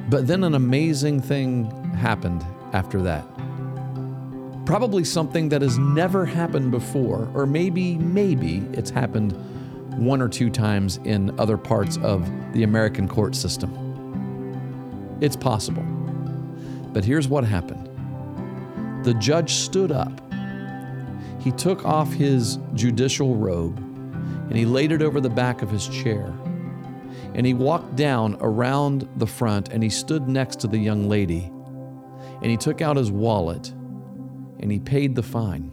But 0.10 0.28
then 0.28 0.44
an 0.44 0.56
amazing 0.56 1.22
thing 1.22 1.70
happened 1.94 2.46
after 2.74 3.02
that. 3.04 3.26
Probably 4.66 5.04
something 5.04 5.50
that 5.50 5.62
has 5.62 5.78
never 5.78 6.26
happened 6.26 6.72
before, 6.72 7.30
or 7.34 7.46
maybe, 7.46 7.98
maybe 7.98 8.58
it's 8.74 8.90
happened 8.90 9.34
one 9.98 10.22
or 10.22 10.30
two 10.30 10.50
times 10.50 10.98
in 11.04 11.38
other 11.40 11.58
parts 11.58 11.98
of 11.98 12.30
the 12.54 12.64
American 12.64 13.08
court 13.08 13.36
system. 13.36 15.18
It's 15.22 15.36
possible. 15.36 15.84
But 16.94 17.04
here's 17.04 17.28
what 17.28 17.44
happened 17.44 17.86
the 19.04 19.14
judge 19.16 19.54
stood 19.54 19.92
up 19.92 20.29
he 21.40 21.52
took 21.52 21.86
off 21.86 22.12
his 22.14 22.60
judicial 22.74 23.36
robe 23.36 23.78
and 23.78 24.58
he 24.58 24.66
laid 24.66 24.92
it 24.92 25.02
over 25.02 25.22
the 25.22 25.30
back 25.30 25.62
of 25.62 25.70
his 25.70 25.88
chair. 25.88 26.34
And 27.34 27.46
he 27.46 27.54
walked 27.54 27.96
down 27.96 28.38
around 28.42 29.08
the 29.18 29.28
front 29.28 29.70
and 29.70 29.84
he 29.84 29.90
stood 29.90 30.28
next 30.28 30.60
to 30.62 30.68
the 30.68 30.78
young 30.78 31.08
lady. 31.08 31.52
And 32.42 32.46
he 32.46 32.58
took 32.58 32.82
out 32.82 32.98
his 32.98 33.12
wallet 33.12 33.70
and 34.60 34.72
he 34.72 34.80
paid 34.80 35.16
the 35.16 35.24
fine. 35.24 35.72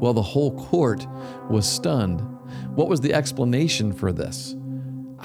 Well, 0.00 0.12
the 0.12 0.22
whole 0.22 0.58
court 0.66 1.06
was 1.48 1.68
stunned. 1.68 2.20
What 2.74 2.88
was 2.88 3.00
the 3.00 3.14
explanation 3.14 3.92
for 3.92 4.12
this? 4.12 4.56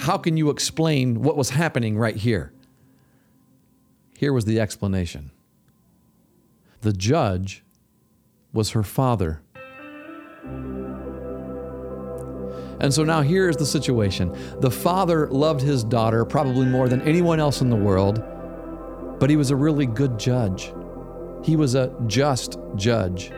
how 0.01 0.17
can 0.17 0.37
you 0.37 0.49
explain 0.49 1.21
what 1.21 1.37
was 1.37 1.51
happening 1.51 1.97
right 1.97 2.15
here? 2.15 2.53
Here 4.17 4.33
was 4.33 4.45
the 4.45 4.59
explanation 4.59 5.31
the 6.81 6.93
judge 6.93 7.63
was 8.53 8.71
her 8.71 8.83
father. 8.83 9.41
And 12.81 12.91
so 12.91 13.03
now 13.03 13.21
here's 13.21 13.55
the 13.55 13.65
situation. 13.65 14.35
The 14.59 14.71
father 14.71 15.27
loved 15.29 15.61
his 15.61 15.83
daughter 15.83 16.25
probably 16.25 16.65
more 16.65 16.89
than 16.89 17.01
anyone 17.03 17.39
else 17.39 17.61
in 17.61 17.69
the 17.69 17.75
world, 17.75 18.23
but 19.19 19.29
he 19.29 19.35
was 19.35 19.51
a 19.51 19.55
really 19.55 19.85
good 19.85 20.17
judge. 20.17 20.73
He 21.43 21.55
was 21.55 21.75
a 21.75 21.95
just 22.07 22.57
judge. 22.75 23.31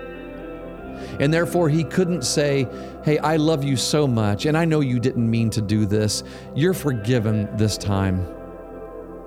And 1.19 1.33
therefore, 1.33 1.67
he 1.67 1.83
couldn't 1.83 2.23
say, 2.23 2.67
Hey, 3.03 3.17
I 3.17 3.35
love 3.35 3.63
you 3.65 3.75
so 3.75 4.07
much, 4.07 4.45
and 4.45 4.57
I 4.57 4.63
know 4.63 4.79
you 4.79 4.99
didn't 4.99 5.29
mean 5.29 5.49
to 5.51 5.61
do 5.61 5.85
this. 5.85 6.23
You're 6.55 6.73
forgiven 6.73 7.49
this 7.57 7.77
time. 7.77 8.19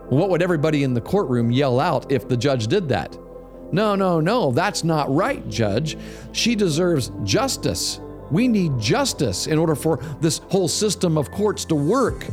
What 0.08 0.30
would 0.30 0.40
everybody 0.40 0.82
in 0.82 0.94
the 0.94 1.00
courtroom 1.00 1.50
yell 1.50 1.78
out 1.78 2.10
if 2.10 2.26
the 2.26 2.36
judge 2.36 2.68
did 2.68 2.88
that? 2.88 3.18
No, 3.72 3.94
no, 3.94 4.20
no, 4.20 4.52
that's 4.52 4.84
not 4.84 5.12
right, 5.14 5.46
judge. 5.48 5.98
She 6.32 6.54
deserves 6.54 7.10
justice. 7.24 8.00
We 8.30 8.48
need 8.48 8.78
justice 8.78 9.46
in 9.46 9.58
order 9.58 9.74
for 9.74 9.98
this 10.20 10.38
whole 10.38 10.68
system 10.68 11.18
of 11.18 11.30
courts 11.30 11.64
to 11.66 11.74
work. 11.74 12.26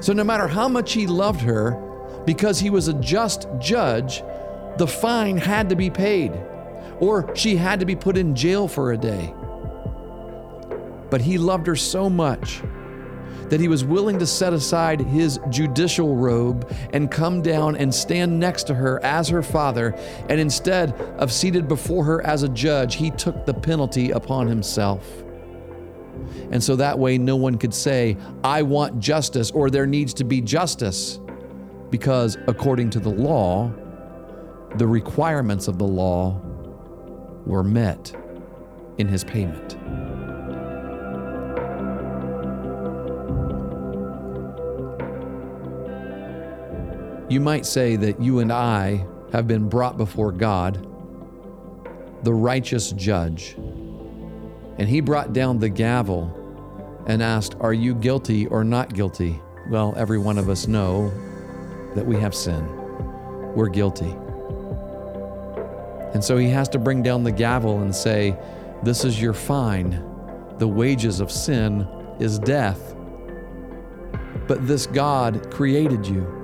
So, 0.00 0.12
no 0.12 0.24
matter 0.24 0.46
how 0.48 0.68
much 0.68 0.92
he 0.92 1.06
loved 1.06 1.40
her, 1.42 1.78
because 2.24 2.58
he 2.58 2.70
was 2.70 2.88
a 2.88 2.94
just 2.94 3.48
judge, 3.58 4.22
the 4.78 4.86
fine 4.86 5.36
had 5.36 5.68
to 5.68 5.76
be 5.76 5.90
paid, 5.90 6.32
or 7.00 7.34
she 7.34 7.56
had 7.56 7.80
to 7.80 7.86
be 7.86 7.96
put 7.96 8.16
in 8.16 8.34
jail 8.34 8.66
for 8.66 8.92
a 8.92 8.96
day. 8.96 9.34
But 11.10 11.20
he 11.20 11.38
loved 11.38 11.66
her 11.66 11.76
so 11.76 12.08
much 12.08 12.62
that 13.50 13.60
he 13.60 13.68
was 13.68 13.84
willing 13.84 14.18
to 14.18 14.26
set 14.26 14.52
aside 14.52 15.00
his 15.00 15.38
judicial 15.50 16.16
robe 16.16 16.72
and 16.92 17.10
come 17.10 17.42
down 17.42 17.76
and 17.76 17.94
stand 17.94 18.38
next 18.38 18.64
to 18.64 18.74
her 18.74 19.04
as 19.04 19.28
her 19.28 19.42
father. 19.42 19.94
And 20.28 20.40
instead 20.40 20.92
of 21.18 21.30
seated 21.32 21.68
before 21.68 22.04
her 22.04 22.24
as 22.24 22.42
a 22.42 22.48
judge, 22.48 22.94
he 22.96 23.10
took 23.10 23.44
the 23.44 23.54
penalty 23.54 24.12
upon 24.12 24.46
himself. 24.46 25.04
And 26.50 26.62
so 26.62 26.76
that 26.76 26.98
way, 26.98 27.18
no 27.18 27.36
one 27.36 27.58
could 27.58 27.74
say, 27.74 28.16
I 28.44 28.62
want 28.62 29.00
justice 29.00 29.50
or 29.50 29.70
there 29.70 29.86
needs 29.86 30.14
to 30.14 30.24
be 30.24 30.40
justice. 30.40 31.18
Because 31.90 32.38
according 32.46 32.90
to 32.90 33.00
the 33.00 33.10
law, 33.10 33.72
the 34.76 34.86
requirements 34.86 35.66
of 35.66 35.78
the 35.78 35.86
law 35.86 36.40
were 37.46 37.64
met 37.64 38.14
in 38.98 39.08
his 39.08 39.24
payment. 39.24 39.76
You 47.30 47.38
might 47.38 47.64
say 47.64 47.94
that 47.94 48.20
you 48.20 48.40
and 48.40 48.52
I 48.52 49.06
have 49.30 49.46
been 49.46 49.68
brought 49.68 49.96
before 49.96 50.32
God, 50.32 50.84
the 52.24 52.34
righteous 52.34 52.90
judge, 52.90 53.54
and 54.78 54.88
he 54.88 55.00
brought 55.00 55.32
down 55.32 55.60
the 55.60 55.68
gavel 55.68 57.04
and 57.06 57.22
asked, 57.22 57.54
Are 57.60 57.72
you 57.72 57.94
guilty 57.94 58.48
or 58.48 58.64
not 58.64 58.94
guilty? 58.94 59.40
Well, 59.68 59.94
every 59.96 60.18
one 60.18 60.38
of 60.38 60.48
us 60.48 60.66
know 60.66 61.12
that 61.94 62.04
we 62.04 62.16
have 62.16 62.34
sin. 62.34 62.66
We're 63.54 63.68
guilty. 63.68 64.10
And 66.12 66.24
so 66.24 66.36
he 66.36 66.48
has 66.48 66.68
to 66.70 66.80
bring 66.80 67.00
down 67.00 67.22
the 67.22 67.30
gavel 67.30 67.82
and 67.82 67.94
say, 67.94 68.36
This 68.82 69.04
is 69.04 69.22
your 69.22 69.34
fine. 69.34 69.90
The 70.58 70.66
wages 70.66 71.20
of 71.20 71.30
sin 71.30 71.86
is 72.18 72.40
death. 72.40 72.96
But 74.48 74.66
this 74.66 74.88
God 74.88 75.48
created 75.52 76.04
you 76.04 76.39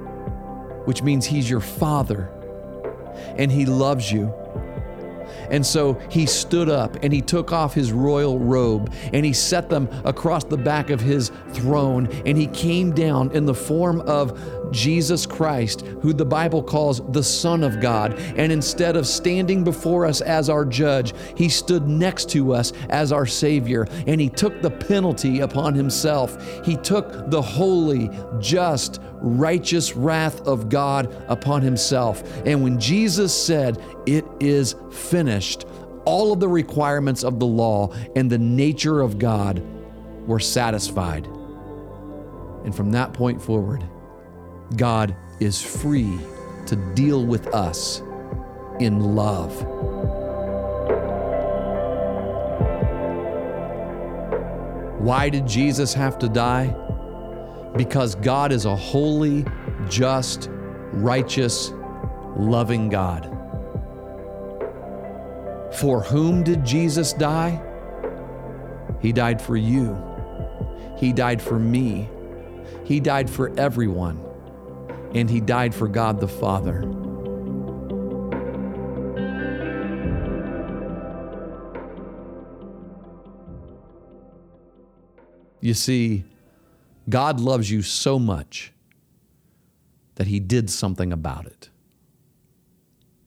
which 0.87 1.03
means 1.03 1.27
He's 1.27 1.49
your 1.49 1.61
Father 1.61 2.31
and 3.37 3.53
He 3.53 3.67
loves 3.67 4.11
you. 4.11 4.33
And 5.51 5.65
so 5.65 5.95
he 6.09 6.27
stood 6.27 6.69
up 6.69 6.97
and 7.03 7.13
he 7.13 7.21
took 7.21 7.53
off 7.53 7.75
his 7.75 7.93
royal 7.93 8.39
robe 8.39 8.93
and 9.13 9.25
he 9.25 9.33
set 9.33 9.69
them 9.69 9.89
across 10.05 10.45
the 10.45 10.57
back 10.57 10.91
of 10.91 11.01
his 11.01 11.31
throne 11.53 12.09
and 12.25 12.37
he 12.37 12.47
came 12.49 12.93
down 12.93 13.31
in 13.33 13.47
the 13.47 13.55
form 13.55 14.01
of 14.03 14.66
Jesus 14.73 15.27
Christ, 15.27 15.83
who 16.03 16.13
the 16.13 16.25
Bible 16.25 16.63
calls 16.63 17.01
the 17.13 17.23
Son 17.23 17.63
of 17.63 17.81
God. 17.81 18.19
And 18.37 18.53
instead 18.53 18.97
of 18.97 19.07
standing 19.07 19.65
before 19.65 20.07
us 20.07 20.21
as 20.21 20.49
our 20.49 20.65
judge, 20.65 21.15
he 21.37 21.49
stood 21.49 21.89
next 21.89 22.31
to 22.31 22.53
us 22.53 22.73
as 22.91 23.13
our 23.13 23.27
Savior 23.27 23.87
and 24.07 24.21
he 24.21 24.29
took 24.29 24.63
the 24.63 24.71
penalty 24.71 25.41
upon 25.41 25.75
himself. 25.75 26.65
He 26.65 26.77
took 26.77 27.31
the 27.31 27.43
holy, 27.43 28.11
just, 28.41 29.01
righteous 29.21 29.95
wrath 29.97 30.47
of 30.47 30.69
God 30.69 31.13
upon 31.29 31.63
himself. 31.63 32.23
And 32.47 32.63
when 32.63 32.79
Jesus 32.79 33.35
said, 33.35 33.83
It 34.07 34.25
is 34.41 34.75
finished, 34.91 35.67
all 36.05 36.33
of 36.33 36.41
the 36.41 36.49
requirements 36.49 37.25
of 37.25 37.39
the 37.39 37.47
law 37.47 37.93
and 38.15 38.31
the 38.31 38.39
nature 38.39 39.01
of 39.01 39.19
God 39.19 39.63
were 40.27 40.41
satisfied. 40.41 41.27
And 42.65 42.75
from 42.75 42.93
that 42.93 43.13
point 43.13 43.41
forward, 43.41 43.85
God 44.75 45.15
is 45.39 45.63
free 45.63 46.19
to 46.67 46.77
deal 46.95 47.25
with 47.25 47.47
us 47.49 48.03
in 48.81 49.15
love. 49.15 49.55
Why 55.01 55.29
did 55.29 55.47
Jesus 55.47 55.95
have 55.95 56.19
to 56.19 56.29
die? 56.29 56.75
Because 57.77 58.17
God 58.17 58.51
is 58.51 58.65
a 58.65 58.75
holy, 58.75 59.45
just, 59.89 60.49
righteous, 60.93 61.73
loving 62.35 62.89
God. 62.89 63.33
For 65.75 66.03
whom 66.03 66.43
did 66.43 66.65
Jesus 66.65 67.13
die? 67.13 67.63
He 69.01 69.13
died 69.13 69.41
for 69.41 69.57
you. 69.57 69.97
He 70.97 71.13
died 71.13 71.41
for 71.41 71.59
me. 71.59 72.09
He 72.85 72.99
died 72.99 73.31
for 73.31 73.53
everyone. 73.59 74.26
And 75.15 75.31
He 75.31 75.41
died 75.41 75.75
for 75.75 75.89
God 75.89 76.21
the 76.21 76.29
Father. 76.29 76.83
You 85.61 85.75
see, 85.75 86.25
God 87.09 87.41
loves 87.41 87.71
you 87.71 87.83
so 87.83 88.19
much 88.19 88.73
that 90.17 90.27
He 90.27 90.39
did 90.39 90.71
something 90.71 91.13
about 91.13 91.47
it. 91.47 91.71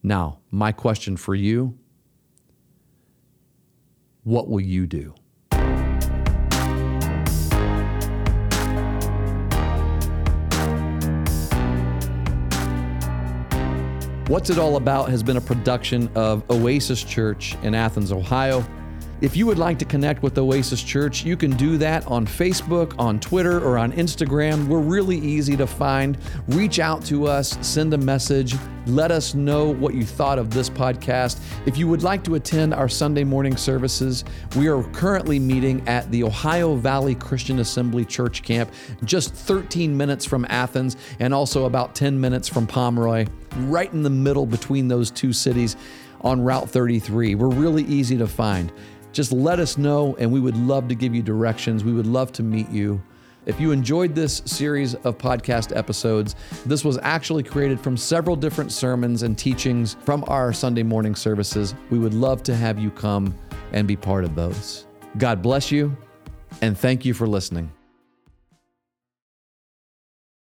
Now, 0.02 0.40
my 0.52 0.72
question 0.72 1.18
for 1.18 1.36
you 1.36 1.78
what 4.24 4.48
will 4.48 4.62
you 4.62 4.86
do? 4.86 5.16
What's 14.30 14.52
It 14.52 14.60
All 14.60 14.76
About 14.76 15.10
has 15.10 15.24
been 15.24 15.38
a 15.38 15.42
production 15.42 16.08
of 16.14 16.48
Oasis 16.52 17.04
Church 17.04 17.58
in 17.64 17.74
Athens, 17.74 18.12
Ohio. 18.12 18.64
If 19.22 19.36
you 19.36 19.45
would 19.47 19.59
like 19.59 19.78
to 19.80 19.86
connect 19.86 20.24
with 20.24 20.38
Oasis 20.38 20.82
Church, 20.82 21.26
you 21.26 21.36
can 21.36 21.51
do 21.51 21.78
that 21.78 22.07
on 22.07 22.26
Facebook, 22.26 22.95
on 22.97 23.20
Twitter, 23.20 23.59
or 23.59 23.78
on 23.78 23.91
Instagram. 23.91 24.65
We're 24.67 24.80
really 24.80 25.17
easy 25.17 25.57
to 25.57 25.67
find. 25.67 26.17
Reach 26.47 26.80
out 26.80 27.03
to 27.07 27.28
us, 27.28 27.57
send 27.59 27.93
a 27.93 27.97
message, 27.97 28.55
let 28.86 29.11
us 29.11 29.36
know 29.36 29.74
what 29.74 29.93
you 29.93 30.05
thought 30.05 30.39
of 30.39 30.51
this 30.51 30.70
podcast. 30.70 31.41
If 31.65 31.78
you 31.78 31.86
would 31.89 32.01
like 32.01 32.24
to 32.24 32.36
attend 32.36 32.74
our 32.74 32.88
Sunday 32.88 33.26
morning 33.26 33.57
services, 33.57 34.24
we 34.55 34.70
are 34.70 34.84
currently 34.93 35.38
meeting 35.38 35.86
at 35.86 36.09
the 36.11 36.24
Ohio 36.24 36.76
Valley 36.76 37.13
Christian 37.13 37.59
Assembly 37.59 38.05
Church 38.05 38.41
Camp, 38.41 38.72
just 39.03 39.34
13 39.34 39.97
minutes 39.97 40.24
from 40.24 40.45
Athens 40.47 40.95
and 41.20 41.34
also 41.34 41.65
about 41.65 41.93
10 41.93 42.17
minutes 42.22 42.47
from 42.47 42.65
Pomeroy, 42.65 43.26
right 43.57 43.91
in 43.91 44.01
the 44.01 44.09
middle 44.09 44.45
between 44.45 44.88
those 44.88 45.11
two 45.11 45.34
cities 45.34 45.76
on 46.22 46.41
Route 46.41 46.70
33. 46.70 47.36
We're 47.36 47.47
really 47.47 47.84
easy 47.84 48.17
to 48.17 48.28
find 48.28 48.72
just 49.12 49.32
let 49.32 49.60
us 49.60 49.78
know, 49.78 50.16
and 50.20 50.32
we 50.32 50.39
would 50.39 50.57
love 50.57 50.88
to 50.88 50.95
give 50.95 51.16
you 51.16 51.22
directions. 51.22 51.84
We 51.84 51.93
would 51.93 52.07
love 52.07 52.32
to 52.34 52.43
meet 52.43 52.70
you. 52.70 53.01
If 53.45 53.60
you 53.60 53.72
enjoyed 53.72 54.14
this 54.14 54.43
series 54.45 54.95
of 54.95 55.18
podcast 55.18 55.76
episodes, 55.76 56.36
this 56.66 56.86
was 56.86 56.99
actually 57.01 57.41
created 57.41 57.80
from 57.80 57.97
several 57.97 58.36
different 58.36 58.72
sermons 58.72 59.24
and 59.24 59.38
teachings 59.38 59.95
from 60.03 60.24
our 60.28 60.53
Sunday 60.53 60.84
morning 60.84 61.16
services. 61.16 61.74
We 61.89 61.97
would 61.97 62.14
love 62.14 62.43
to 62.43 62.55
have 62.55 62.78
you 62.78 62.91
come 62.91 63.34
and 63.72 63.88
be 63.88 63.95
part 63.95 64.24
of 64.24 64.36
those. 64.36 64.86
God 65.18 65.41
bless 65.41 65.72
you, 65.72 65.95
and 66.62 66.78
thank 66.78 67.05
you 67.05 67.14
for 67.14 67.28
listening. 67.28 67.72